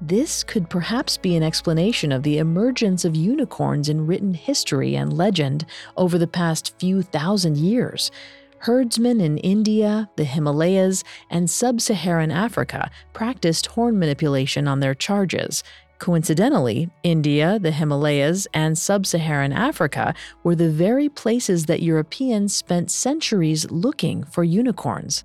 This 0.00 0.44
could 0.44 0.70
perhaps 0.70 1.16
be 1.16 1.34
an 1.34 1.42
explanation 1.42 2.12
of 2.12 2.22
the 2.22 2.38
emergence 2.38 3.04
of 3.04 3.16
unicorns 3.16 3.88
in 3.88 4.06
written 4.06 4.32
history 4.32 4.94
and 4.94 5.12
legend 5.12 5.66
over 5.96 6.18
the 6.18 6.28
past 6.28 6.78
few 6.78 7.02
thousand 7.02 7.56
years. 7.56 8.12
Herdsmen 8.58 9.20
in 9.20 9.38
India, 9.38 10.08
the 10.16 10.24
Himalayas, 10.24 11.02
and 11.30 11.50
sub 11.50 11.80
Saharan 11.80 12.30
Africa 12.30 12.90
practiced 13.12 13.66
horn 13.66 13.98
manipulation 13.98 14.68
on 14.68 14.78
their 14.78 14.94
charges. 14.94 15.64
Coincidentally, 15.98 16.88
India, 17.02 17.58
the 17.58 17.72
Himalayas, 17.72 18.46
and 18.54 18.78
sub 18.78 19.04
Saharan 19.04 19.52
Africa 19.52 20.14
were 20.44 20.54
the 20.54 20.70
very 20.70 21.08
places 21.08 21.66
that 21.66 21.82
Europeans 21.82 22.54
spent 22.54 22.92
centuries 22.92 23.68
looking 23.70 24.22
for 24.22 24.44
unicorns. 24.44 25.24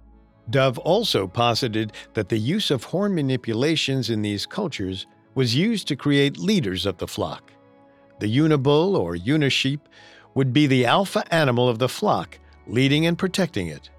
Dove 0.49 0.77
also 0.79 1.27
posited 1.27 1.93
that 2.13 2.29
the 2.29 2.37
use 2.37 2.69
of 2.69 2.83
horn 2.83 3.15
manipulations 3.15 4.09
in 4.09 4.21
these 4.21 4.45
cultures 4.45 5.07
was 5.35 5.55
used 5.55 5.87
to 5.87 5.95
create 5.95 6.37
leaders 6.37 6.85
of 6.85 6.97
the 6.97 7.07
flock. 7.07 7.51
The 8.19 8.37
unibull 8.37 8.95
or 8.95 9.15
unisheep 9.15 9.79
would 10.35 10.53
be 10.53 10.67
the 10.67 10.85
alpha 10.85 11.23
animal 11.33 11.69
of 11.69 11.79
the 11.79 11.89
flock, 11.89 12.39
leading 12.67 13.05
and 13.05 13.17
protecting 13.17 13.67
it. 13.67 13.89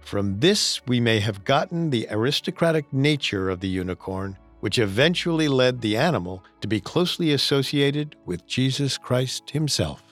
From 0.00 0.38
this, 0.38 0.86
we 0.86 1.00
may 1.00 1.18
have 1.20 1.44
gotten 1.44 1.90
the 1.90 2.06
aristocratic 2.10 2.92
nature 2.92 3.50
of 3.50 3.60
the 3.60 3.68
unicorn, 3.68 4.38
which 4.60 4.78
eventually 4.78 5.48
led 5.48 5.80
the 5.80 5.96
animal 5.96 6.44
to 6.60 6.68
be 6.68 6.80
closely 6.80 7.32
associated 7.32 8.16
with 8.24 8.46
Jesus 8.46 8.98
Christ 8.98 9.50
himself. 9.50 10.02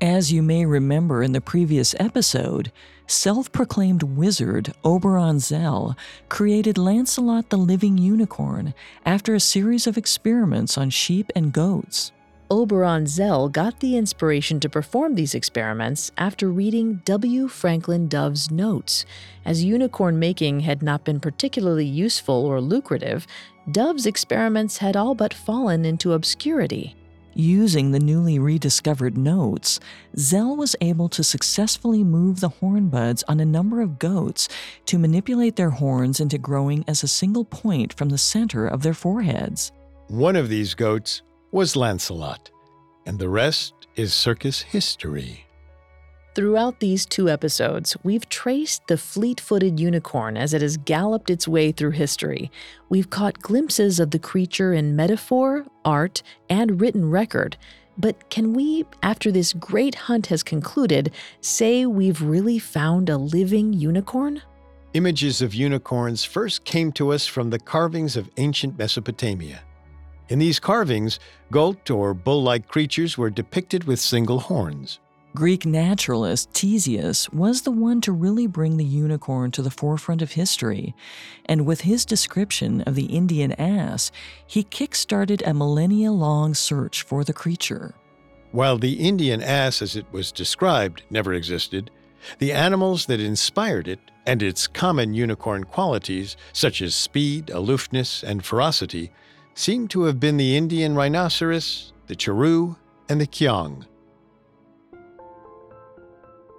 As 0.00 0.32
you 0.32 0.42
may 0.42 0.66
remember 0.66 1.22
in 1.22 1.32
the 1.32 1.40
previous 1.40 1.94
episode, 1.98 2.72
self 3.06 3.52
proclaimed 3.52 4.02
wizard 4.02 4.72
Oberon 4.84 5.38
Zell 5.40 5.96
created 6.28 6.78
Lancelot 6.78 7.50
the 7.50 7.58
Living 7.58 7.98
Unicorn 7.98 8.74
after 9.04 9.34
a 9.34 9.40
series 9.40 9.86
of 9.86 9.98
experiments 9.98 10.78
on 10.78 10.90
sheep 10.90 11.30
and 11.34 11.52
goats. 11.52 12.12
Oberon 12.50 13.06
Zell 13.06 13.48
got 13.48 13.80
the 13.80 13.96
inspiration 13.96 14.60
to 14.60 14.68
perform 14.68 15.14
these 15.14 15.34
experiments 15.34 16.12
after 16.18 16.50
reading 16.50 17.00
W. 17.04 17.48
Franklin 17.48 18.06
Dove's 18.06 18.50
notes. 18.50 19.06
As 19.44 19.64
unicorn 19.64 20.18
making 20.18 20.60
had 20.60 20.82
not 20.82 21.04
been 21.04 21.20
particularly 21.20 21.86
useful 21.86 22.44
or 22.46 22.60
lucrative, 22.60 23.26
Dove's 23.70 24.06
experiments 24.06 24.78
had 24.78 24.94
all 24.94 25.14
but 25.14 25.32
fallen 25.32 25.84
into 25.84 26.12
obscurity. 26.12 26.94
Using 27.36 27.90
the 27.90 27.98
newly 27.98 28.38
rediscovered 28.38 29.18
notes, 29.18 29.80
Zell 30.16 30.54
was 30.54 30.76
able 30.80 31.08
to 31.08 31.24
successfully 31.24 32.04
move 32.04 32.38
the 32.38 32.48
horn 32.48 32.90
buds 32.90 33.24
on 33.26 33.40
a 33.40 33.44
number 33.44 33.80
of 33.80 33.98
goats 33.98 34.48
to 34.86 34.98
manipulate 34.98 35.56
their 35.56 35.70
horns 35.70 36.20
into 36.20 36.38
growing 36.38 36.84
as 36.86 37.02
a 37.02 37.08
single 37.08 37.44
point 37.44 37.92
from 37.92 38.10
the 38.10 38.18
center 38.18 38.68
of 38.68 38.82
their 38.82 38.94
foreheads. 38.94 39.72
One 40.06 40.36
of 40.36 40.48
these 40.48 40.74
goats 40.74 41.22
was 41.50 41.74
Lancelot, 41.74 42.52
and 43.04 43.18
the 43.18 43.28
rest 43.28 43.74
is 43.96 44.14
circus 44.14 44.62
history. 44.62 45.44
Throughout 46.34 46.80
these 46.80 47.06
two 47.06 47.30
episodes, 47.30 47.96
we've 48.02 48.28
traced 48.28 48.88
the 48.88 48.98
fleet 48.98 49.38
footed 49.38 49.78
unicorn 49.78 50.36
as 50.36 50.52
it 50.52 50.62
has 50.62 50.76
galloped 50.76 51.30
its 51.30 51.46
way 51.46 51.70
through 51.70 51.92
history. 51.92 52.50
We've 52.88 53.08
caught 53.08 53.38
glimpses 53.38 54.00
of 54.00 54.10
the 54.10 54.18
creature 54.18 54.72
in 54.72 54.96
metaphor, 54.96 55.64
art, 55.84 56.24
and 56.50 56.80
written 56.80 57.08
record. 57.08 57.56
But 57.96 58.30
can 58.30 58.52
we, 58.52 58.84
after 59.00 59.30
this 59.30 59.52
great 59.52 59.94
hunt 59.94 60.26
has 60.26 60.42
concluded, 60.42 61.12
say 61.40 61.86
we've 61.86 62.20
really 62.20 62.58
found 62.58 63.08
a 63.08 63.16
living 63.16 63.72
unicorn? 63.72 64.42
Images 64.94 65.40
of 65.40 65.54
unicorns 65.54 66.24
first 66.24 66.64
came 66.64 66.90
to 66.92 67.12
us 67.12 67.28
from 67.28 67.50
the 67.50 67.60
carvings 67.60 68.16
of 68.16 68.28
ancient 68.38 68.76
Mesopotamia. 68.76 69.62
In 70.30 70.40
these 70.40 70.58
carvings, 70.58 71.20
goat 71.52 71.90
or 71.90 72.12
bull 72.12 72.42
like 72.42 72.66
creatures 72.66 73.16
were 73.16 73.30
depicted 73.30 73.84
with 73.84 74.00
single 74.00 74.40
horns. 74.40 74.98
Greek 75.36 75.66
naturalist 75.66 76.52
Ctesias 76.52 77.32
was 77.32 77.62
the 77.62 77.72
one 77.72 78.00
to 78.02 78.12
really 78.12 78.46
bring 78.46 78.76
the 78.76 78.84
unicorn 78.84 79.50
to 79.50 79.62
the 79.62 79.70
forefront 79.70 80.22
of 80.22 80.32
history, 80.32 80.94
and 81.46 81.66
with 81.66 81.80
his 81.80 82.04
description 82.04 82.82
of 82.82 82.94
the 82.94 83.06
Indian 83.06 83.50
ass, 83.52 84.12
he 84.46 84.62
kick-started 84.62 85.42
a 85.44 85.52
millennia 85.52 86.12
long 86.12 86.54
search 86.54 87.02
for 87.02 87.24
the 87.24 87.32
creature. 87.32 87.96
While 88.52 88.78
the 88.78 88.92
Indian 88.92 89.42
ass, 89.42 89.82
as 89.82 89.96
it 89.96 90.06
was 90.12 90.30
described, 90.30 91.02
never 91.10 91.32
existed, 91.34 91.90
The 92.38 92.52
animals 92.52 93.06
that 93.06 93.20
inspired 93.20 93.88
it 93.88 94.00
and 94.26 94.42
its 94.42 94.66
common 94.66 95.14
unicorn 95.14 95.64
qualities, 95.64 96.36
such 96.52 96.80
as 96.80 96.94
speed, 96.94 97.50
aloofness, 97.50 98.22
and 98.22 98.44
ferocity, 98.44 99.10
seem 99.54 99.88
to 99.88 100.04
have 100.04 100.18
been 100.18 100.36
the 100.36 100.56
Indian 100.56 100.94
rhinoceros, 100.94 101.92
the 102.06 102.16
chiru, 102.16 102.76
and 103.08 103.20
the 103.20 103.26
kiang. 103.26 103.84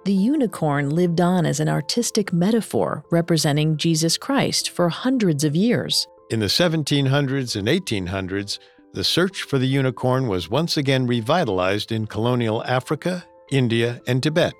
The 0.06 0.12
unicorn 0.12 0.90
lived 0.90 1.20
on 1.20 1.44
as 1.44 1.58
an 1.58 1.68
artistic 1.68 2.32
metaphor 2.32 3.04
representing 3.10 3.76
Jesus 3.76 4.16
Christ 4.16 4.70
for 4.70 4.88
hundreds 4.88 5.42
of 5.42 5.56
years. 5.56 6.06
In 6.30 6.38
the 6.38 6.46
1700s 6.46 7.56
and 7.56 7.66
1800s, 7.66 8.60
the 8.92 9.02
search 9.02 9.42
for 9.42 9.58
the 9.58 9.66
unicorn 9.66 10.28
was 10.28 10.48
once 10.48 10.76
again 10.76 11.08
revitalized 11.08 11.90
in 11.90 12.06
colonial 12.06 12.62
Africa, 12.66 13.24
India, 13.50 14.00
and 14.06 14.22
Tibet. 14.22 14.54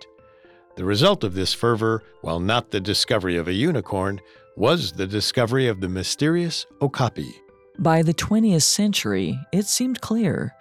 The 0.74 0.84
result 0.84 1.22
of 1.22 1.34
this 1.34 1.54
fervor, 1.54 2.02
while 2.22 2.40
not 2.40 2.72
the 2.72 2.80
discovery 2.80 3.36
of 3.36 3.46
a 3.46 3.52
unicorn, 3.52 4.20
was 4.56 4.90
the 4.90 5.06
discovery 5.06 5.68
of 5.68 5.80
the 5.80 5.88
mysterious 5.88 6.66
okapi. 6.82 7.32
By 7.78 8.02
the 8.02 8.14
20th 8.14 8.62
century, 8.62 9.38
it 9.52 9.66
seemed 9.66 10.00
clear 10.00 10.56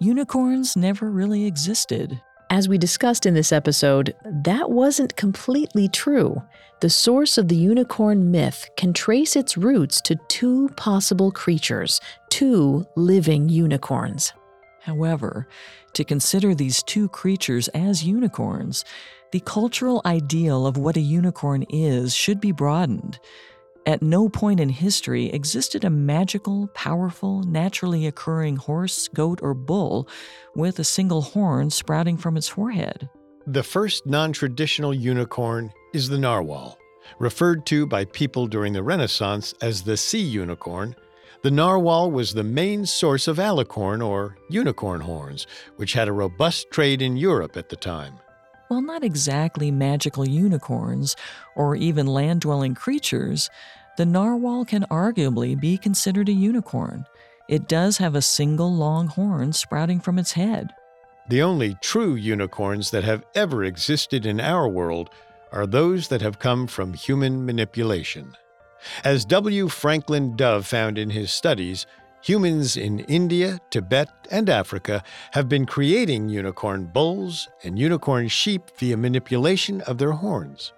unicorns 0.00 0.76
never 0.76 1.08
really 1.08 1.46
existed. 1.46 2.20
As 2.50 2.68
we 2.68 2.78
discussed 2.78 3.26
in 3.26 3.34
this 3.34 3.52
episode, 3.52 4.14
that 4.24 4.70
wasn't 4.70 5.16
completely 5.16 5.88
true. 5.88 6.42
The 6.80 6.90
source 6.90 7.38
of 7.38 7.48
the 7.48 7.56
unicorn 7.56 8.30
myth 8.30 8.68
can 8.76 8.92
trace 8.92 9.36
its 9.36 9.56
roots 9.56 10.00
to 10.02 10.16
two 10.28 10.68
possible 10.76 11.32
creatures, 11.32 12.00
two 12.28 12.86
living 12.96 13.48
unicorns. 13.48 14.32
However, 14.82 15.48
to 15.94 16.04
consider 16.04 16.54
these 16.54 16.82
two 16.82 17.08
creatures 17.08 17.68
as 17.68 18.04
unicorns, 18.04 18.84
the 19.32 19.40
cultural 19.40 20.02
ideal 20.04 20.66
of 20.66 20.76
what 20.76 20.96
a 20.96 21.00
unicorn 21.00 21.64
is 21.70 22.14
should 22.14 22.40
be 22.40 22.52
broadened. 22.52 23.18
At 23.86 24.02
no 24.02 24.30
point 24.30 24.60
in 24.60 24.70
history 24.70 25.26
existed 25.26 25.84
a 25.84 25.90
magical, 25.90 26.68
powerful, 26.68 27.42
naturally 27.42 28.06
occurring 28.06 28.56
horse, 28.56 29.08
goat, 29.08 29.40
or 29.42 29.52
bull 29.52 30.08
with 30.54 30.78
a 30.78 30.84
single 30.84 31.20
horn 31.20 31.68
sprouting 31.68 32.16
from 32.16 32.38
its 32.38 32.48
forehead. 32.48 33.10
The 33.46 33.62
first 33.62 34.06
non 34.06 34.32
traditional 34.32 34.94
unicorn 34.94 35.70
is 35.92 36.08
the 36.08 36.16
narwhal. 36.16 36.78
Referred 37.18 37.66
to 37.66 37.86
by 37.86 38.06
people 38.06 38.46
during 38.46 38.72
the 38.72 38.82
Renaissance 38.82 39.52
as 39.60 39.82
the 39.82 39.98
sea 39.98 40.22
unicorn, 40.22 40.96
the 41.42 41.50
narwhal 41.50 42.10
was 42.10 42.32
the 42.32 42.42
main 42.42 42.86
source 42.86 43.28
of 43.28 43.36
alicorn 43.36 44.02
or 44.02 44.38
unicorn 44.48 45.02
horns, 45.02 45.46
which 45.76 45.92
had 45.92 46.08
a 46.08 46.12
robust 46.12 46.70
trade 46.70 47.02
in 47.02 47.18
Europe 47.18 47.58
at 47.58 47.68
the 47.68 47.76
time. 47.76 48.18
While 48.68 48.82
not 48.82 49.04
exactly 49.04 49.70
magical 49.70 50.26
unicorns 50.26 51.16
or 51.54 51.76
even 51.76 52.06
land 52.06 52.40
dwelling 52.40 52.74
creatures, 52.74 53.50
the 53.96 54.06
narwhal 54.06 54.64
can 54.64 54.84
arguably 54.90 55.58
be 55.58 55.76
considered 55.76 56.28
a 56.28 56.32
unicorn. 56.32 57.06
It 57.48 57.68
does 57.68 57.98
have 57.98 58.14
a 58.14 58.22
single 58.22 58.74
long 58.74 59.08
horn 59.08 59.52
sprouting 59.52 60.00
from 60.00 60.18
its 60.18 60.32
head. 60.32 60.72
The 61.28 61.42
only 61.42 61.76
true 61.82 62.14
unicorns 62.14 62.90
that 62.90 63.04
have 63.04 63.24
ever 63.34 63.64
existed 63.64 64.26
in 64.26 64.40
our 64.40 64.68
world 64.68 65.10
are 65.52 65.66
those 65.66 66.08
that 66.08 66.22
have 66.22 66.38
come 66.38 66.66
from 66.66 66.94
human 66.94 67.46
manipulation. 67.46 68.36
As 69.04 69.24
W. 69.26 69.68
Franklin 69.68 70.36
Dove 70.36 70.66
found 70.66 70.98
in 70.98 71.10
his 71.10 71.32
studies, 71.32 71.86
humans 72.24 72.78
in 72.78 73.00
India, 73.00 73.60
Tibet, 73.68 74.08
and 74.30 74.48
Africa 74.48 75.04
have 75.32 75.46
been 75.46 75.66
creating 75.66 76.30
unicorn 76.30 76.86
bulls 76.86 77.48
and 77.62 77.78
unicorn 77.78 78.28
sheep 78.28 78.62
via 78.78 78.96
manipulation 78.96 79.82
of 79.82 79.98
their 79.98 80.12
horns. 80.12 80.72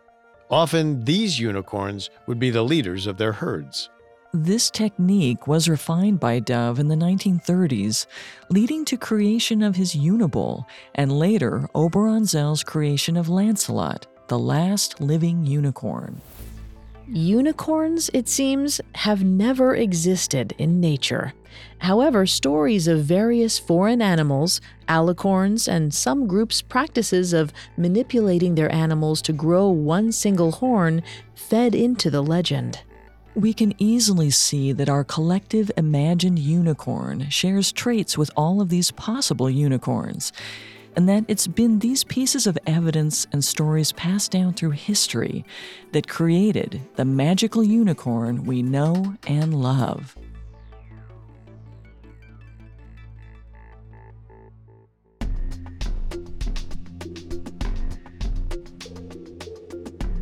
Often, 0.51 1.05
these 1.05 1.39
unicorns 1.39 2.11
would 2.27 2.41
be 2.41 2.51
the 2.51 2.65
leaders 2.65 3.07
of 3.07 3.17
their 3.17 3.33
herds. 3.33 3.89
This 4.35 4.71
technique 4.71 5.47
was 5.47 5.69
refined 5.69 6.19
by 6.19 6.41
Dove 6.41 6.81
in 6.81 6.89
the 6.89 6.97
1930s, 6.97 8.07
leading 8.51 8.85
to 8.85 8.97
creation 8.97 9.63
of 9.63 9.77
his 9.77 9.95
Unibull 9.95 10.65
and 10.97 11.13
later 11.13 11.69
Oberon 11.77 12.25
Zell's 12.25 12.65
creation 12.65 13.17
of 13.17 13.29
Lancelot, 13.29 14.09
the 14.27 14.39
last 14.39 15.01
living 15.01 15.47
unicorn. 15.47 16.21
Unicorns, 17.09 18.11
it 18.13 18.29
seems, 18.29 18.81
have 18.97 19.23
never 19.23 19.77
existed 19.77 20.55
in 20.59 20.81
nature. 20.81 21.35
However, 21.79 22.27
stories 22.27 22.89
of 22.89 23.05
various 23.05 23.61
foreign 23.61 24.03
animals, 24.03 24.61
alicorns, 24.89 25.69
and 25.69 25.95
some 25.95 26.27
groups' 26.27 26.63
practices 26.63 27.33
of 27.33 27.53
manipulating 27.77 28.57
their 28.57 28.73
animals 28.73 29.23
to 29.23 29.33
grow 29.33 29.69
one 29.69 30.11
single 30.11 30.53
horn 30.53 31.03
fed 31.35 31.77
into 31.77 32.11
the 32.11 32.23
legend. 32.23 32.81
We 33.37 33.53
can 33.53 33.75
easily 33.79 34.31
see 34.31 34.73
that 34.73 34.89
our 34.89 35.05
collective 35.05 35.71
imagined 35.77 36.41
unicorn 36.41 37.31
shares 37.31 37.71
traits 37.71 38.19
with 38.19 38.33
all 38.37 38.61
of 38.61 38.69
these 38.69 38.91
possible 38.91 39.49
unicorns 39.49 40.33
and 40.97 41.09
that 41.09 41.25
it's 41.29 41.47
been 41.47 41.79
these 41.79 42.03
pieces 42.05 42.47
of 42.47 42.59
evidence 42.67 43.27
and 43.33 43.45
stories 43.45 43.93
passed 43.93 44.33
down 44.33 44.55
through 44.55 44.71
history 44.71 45.45
that 45.93 46.09
created 46.09 46.81
the 46.97 47.05
magical 47.05 47.63
unicorn 47.63 48.45
we 48.45 48.63
know 48.63 49.15
and 49.27 49.55
love. 49.55 50.17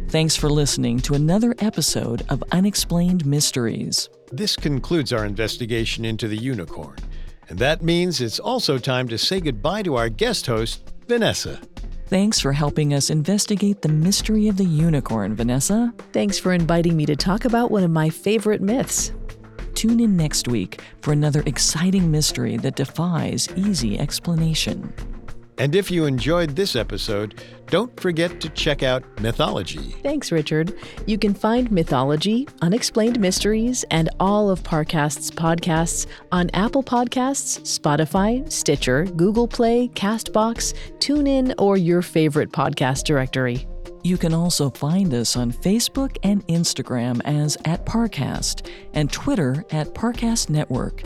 Thanks 0.08 0.36
for 0.36 0.48
listening 0.48 1.00
to 1.00 1.14
another 1.14 1.56
episode 1.58 2.24
of 2.28 2.44
Unexplained 2.52 3.26
Mysteries. 3.26 4.08
This 4.30 4.54
concludes 4.54 5.12
our 5.12 5.24
investigation 5.24 6.04
into 6.04 6.28
the 6.28 6.36
unicorn. 6.36 6.96
And 7.48 7.58
that 7.58 7.82
means 7.82 8.20
it's 8.20 8.38
also 8.38 8.78
time 8.78 9.08
to 9.08 9.18
say 9.18 9.40
goodbye 9.40 9.82
to 9.82 9.96
our 9.96 10.08
guest 10.08 10.46
host, 10.46 10.90
Vanessa. 11.08 11.60
Thanks 12.06 12.38
for 12.38 12.52
helping 12.52 12.94
us 12.94 13.10
investigate 13.10 13.82
the 13.82 13.88
mystery 13.88 14.48
of 14.48 14.56
the 14.56 14.64
unicorn, 14.64 15.34
Vanessa. 15.34 15.92
Thanks 16.12 16.38
for 16.38 16.52
inviting 16.52 16.96
me 16.96 17.06
to 17.06 17.16
talk 17.16 17.44
about 17.44 17.70
one 17.70 17.82
of 17.82 17.90
my 17.90 18.10
favorite 18.10 18.60
myths. 18.60 19.12
Tune 19.74 20.00
in 20.00 20.16
next 20.16 20.46
week 20.46 20.80
for 21.02 21.12
another 21.12 21.42
exciting 21.46 22.10
mystery 22.10 22.56
that 22.58 22.76
defies 22.76 23.48
easy 23.56 23.98
explanation. 23.98 24.92
And 25.58 25.74
if 25.76 25.90
you 25.90 26.04
enjoyed 26.04 26.56
this 26.56 26.74
episode, 26.74 27.42
don't 27.68 27.98
forget 28.00 28.40
to 28.40 28.48
check 28.50 28.82
out 28.82 29.04
Mythology. 29.20 29.94
Thanks, 30.02 30.32
Richard. 30.32 30.76
You 31.06 31.16
can 31.16 31.32
find 31.32 31.70
Mythology, 31.70 32.48
Unexplained 32.60 33.20
Mysteries, 33.20 33.84
and 33.90 34.10
all 34.18 34.50
of 34.50 34.62
Parcast's 34.62 35.30
podcasts 35.30 36.06
on 36.32 36.50
Apple 36.54 36.82
Podcasts, 36.82 37.60
Spotify, 37.60 38.50
Stitcher, 38.50 39.04
Google 39.04 39.46
Play, 39.46 39.88
Castbox, 39.94 40.74
TuneIn, 40.98 41.54
or 41.58 41.76
your 41.76 42.02
favorite 42.02 42.50
podcast 42.50 43.04
directory. 43.04 43.66
You 44.02 44.18
can 44.18 44.34
also 44.34 44.68
find 44.70 45.14
us 45.14 45.34
on 45.34 45.50
Facebook 45.50 46.18
and 46.22 46.46
Instagram 46.48 47.22
as 47.24 47.56
at 47.64 47.86
Parcast 47.86 48.68
and 48.92 49.10
Twitter 49.10 49.64
at 49.70 49.94
Parcast 49.94 50.50
Network. 50.50 51.04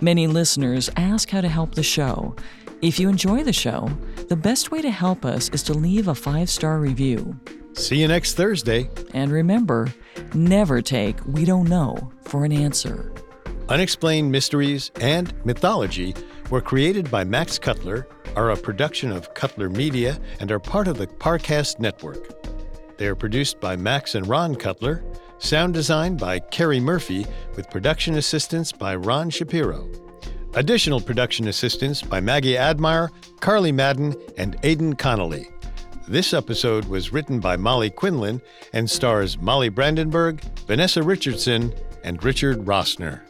Many 0.00 0.26
listeners 0.26 0.88
ask 0.96 1.28
how 1.28 1.42
to 1.42 1.48
help 1.48 1.74
the 1.74 1.82
show. 1.82 2.34
If 2.82 2.98
you 2.98 3.10
enjoy 3.10 3.44
the 3.44 3.52
show, 3.52 3.90
the 4.28 4.36
best 4.36 4.70
way 4.70 4.80
to 4.80 4.90
help 4.90 5.26
us 5.26 5.50
is 5.50 5.62
to 5.64 5.74
leave 5.74 6.08
a 6.08 6.14
five 6.14 6.48
star 6.48 6.78
review. 6.78 7.38
See 7.74 8.00
you 8.00 8.08
next 8.08 8.34
Thursday. 8.34 8.88
And 9.12 9.30
remember, 9.30 9.92
never 10.32 10.80
take 10.80 11.18
we 11.26 11.44
don't 11.44 11.68
know 11.68 12.10
for 12.22 12.46
an 12.46 12.52
answer. 12.52 13.12
Unexplained 13.68 14.32
Mysteries 14.32 14.90
and 14.98 15.34
Mythology 15.44 16.14
were 16.48 16.62
created 16.62 17.10
by 17.10 17.22
Max 17.22 17.58
Cutler, 17.58 18.08
are 18.34 18.50
a 18.50 18.56
production 18.56 19.12
of 19.12 19.34
Cutler 19.34 19.68
Media, 19.68 20.18
and 20.40 20.50
are 20.50 20.58
part 20.58 20.88
of 20.88 20.96
the 20.96 21.06
Parcast 21.06 21.80
Network. 21.80 22.32
They 22.96 23.08
are 23.08 23.14
produced 23.14 23.60
by 23.60 23.76
Max 23.76 24.14
and 24.14 24.26
Ron 24.26 24.54
Cutler, 24.56 25.04
sound 25.38 25.74
design 25.74 26.16
by 26.16 26.38
Kerry 26.38 26.80
Murphy, 26.80 27.26
with 27.56 27.70
production 27.70 28.16
assistance 28.16 28.72
by 28.72 28.96
Ron 28.96 29.28
Shapiro. 29.28 30.09
Additional 30.54 31.00
production 31.00 31.46
assistance 31.46 32.02
by 32.02 32.20
Maggie 32.20 32.58
Admire, 32.58 33.10
Carly 33.38 33.70
Madden, 33.70 34.16
and 34.36 34.56
Aidan 34.64 34.96
Connolly. 34.96 35.48
This 36.08 36.34
episode 36.34 36.86
was 36.86 37.12
written 37.12 37.38
by 37.38 37.56
Molly 37.56 37.88
Quinlan 37.88 38.42
and 38.72 38.90
stars 38.90 39.38
Molly 39.38 39.68
Brandenburg, 39.68 40.42
Vanessa 40.66 41.04
Richardson, 41.04 41.72
and 42.02 42.22
Richard 42.24 42.58
Rossner. 42.64 43.20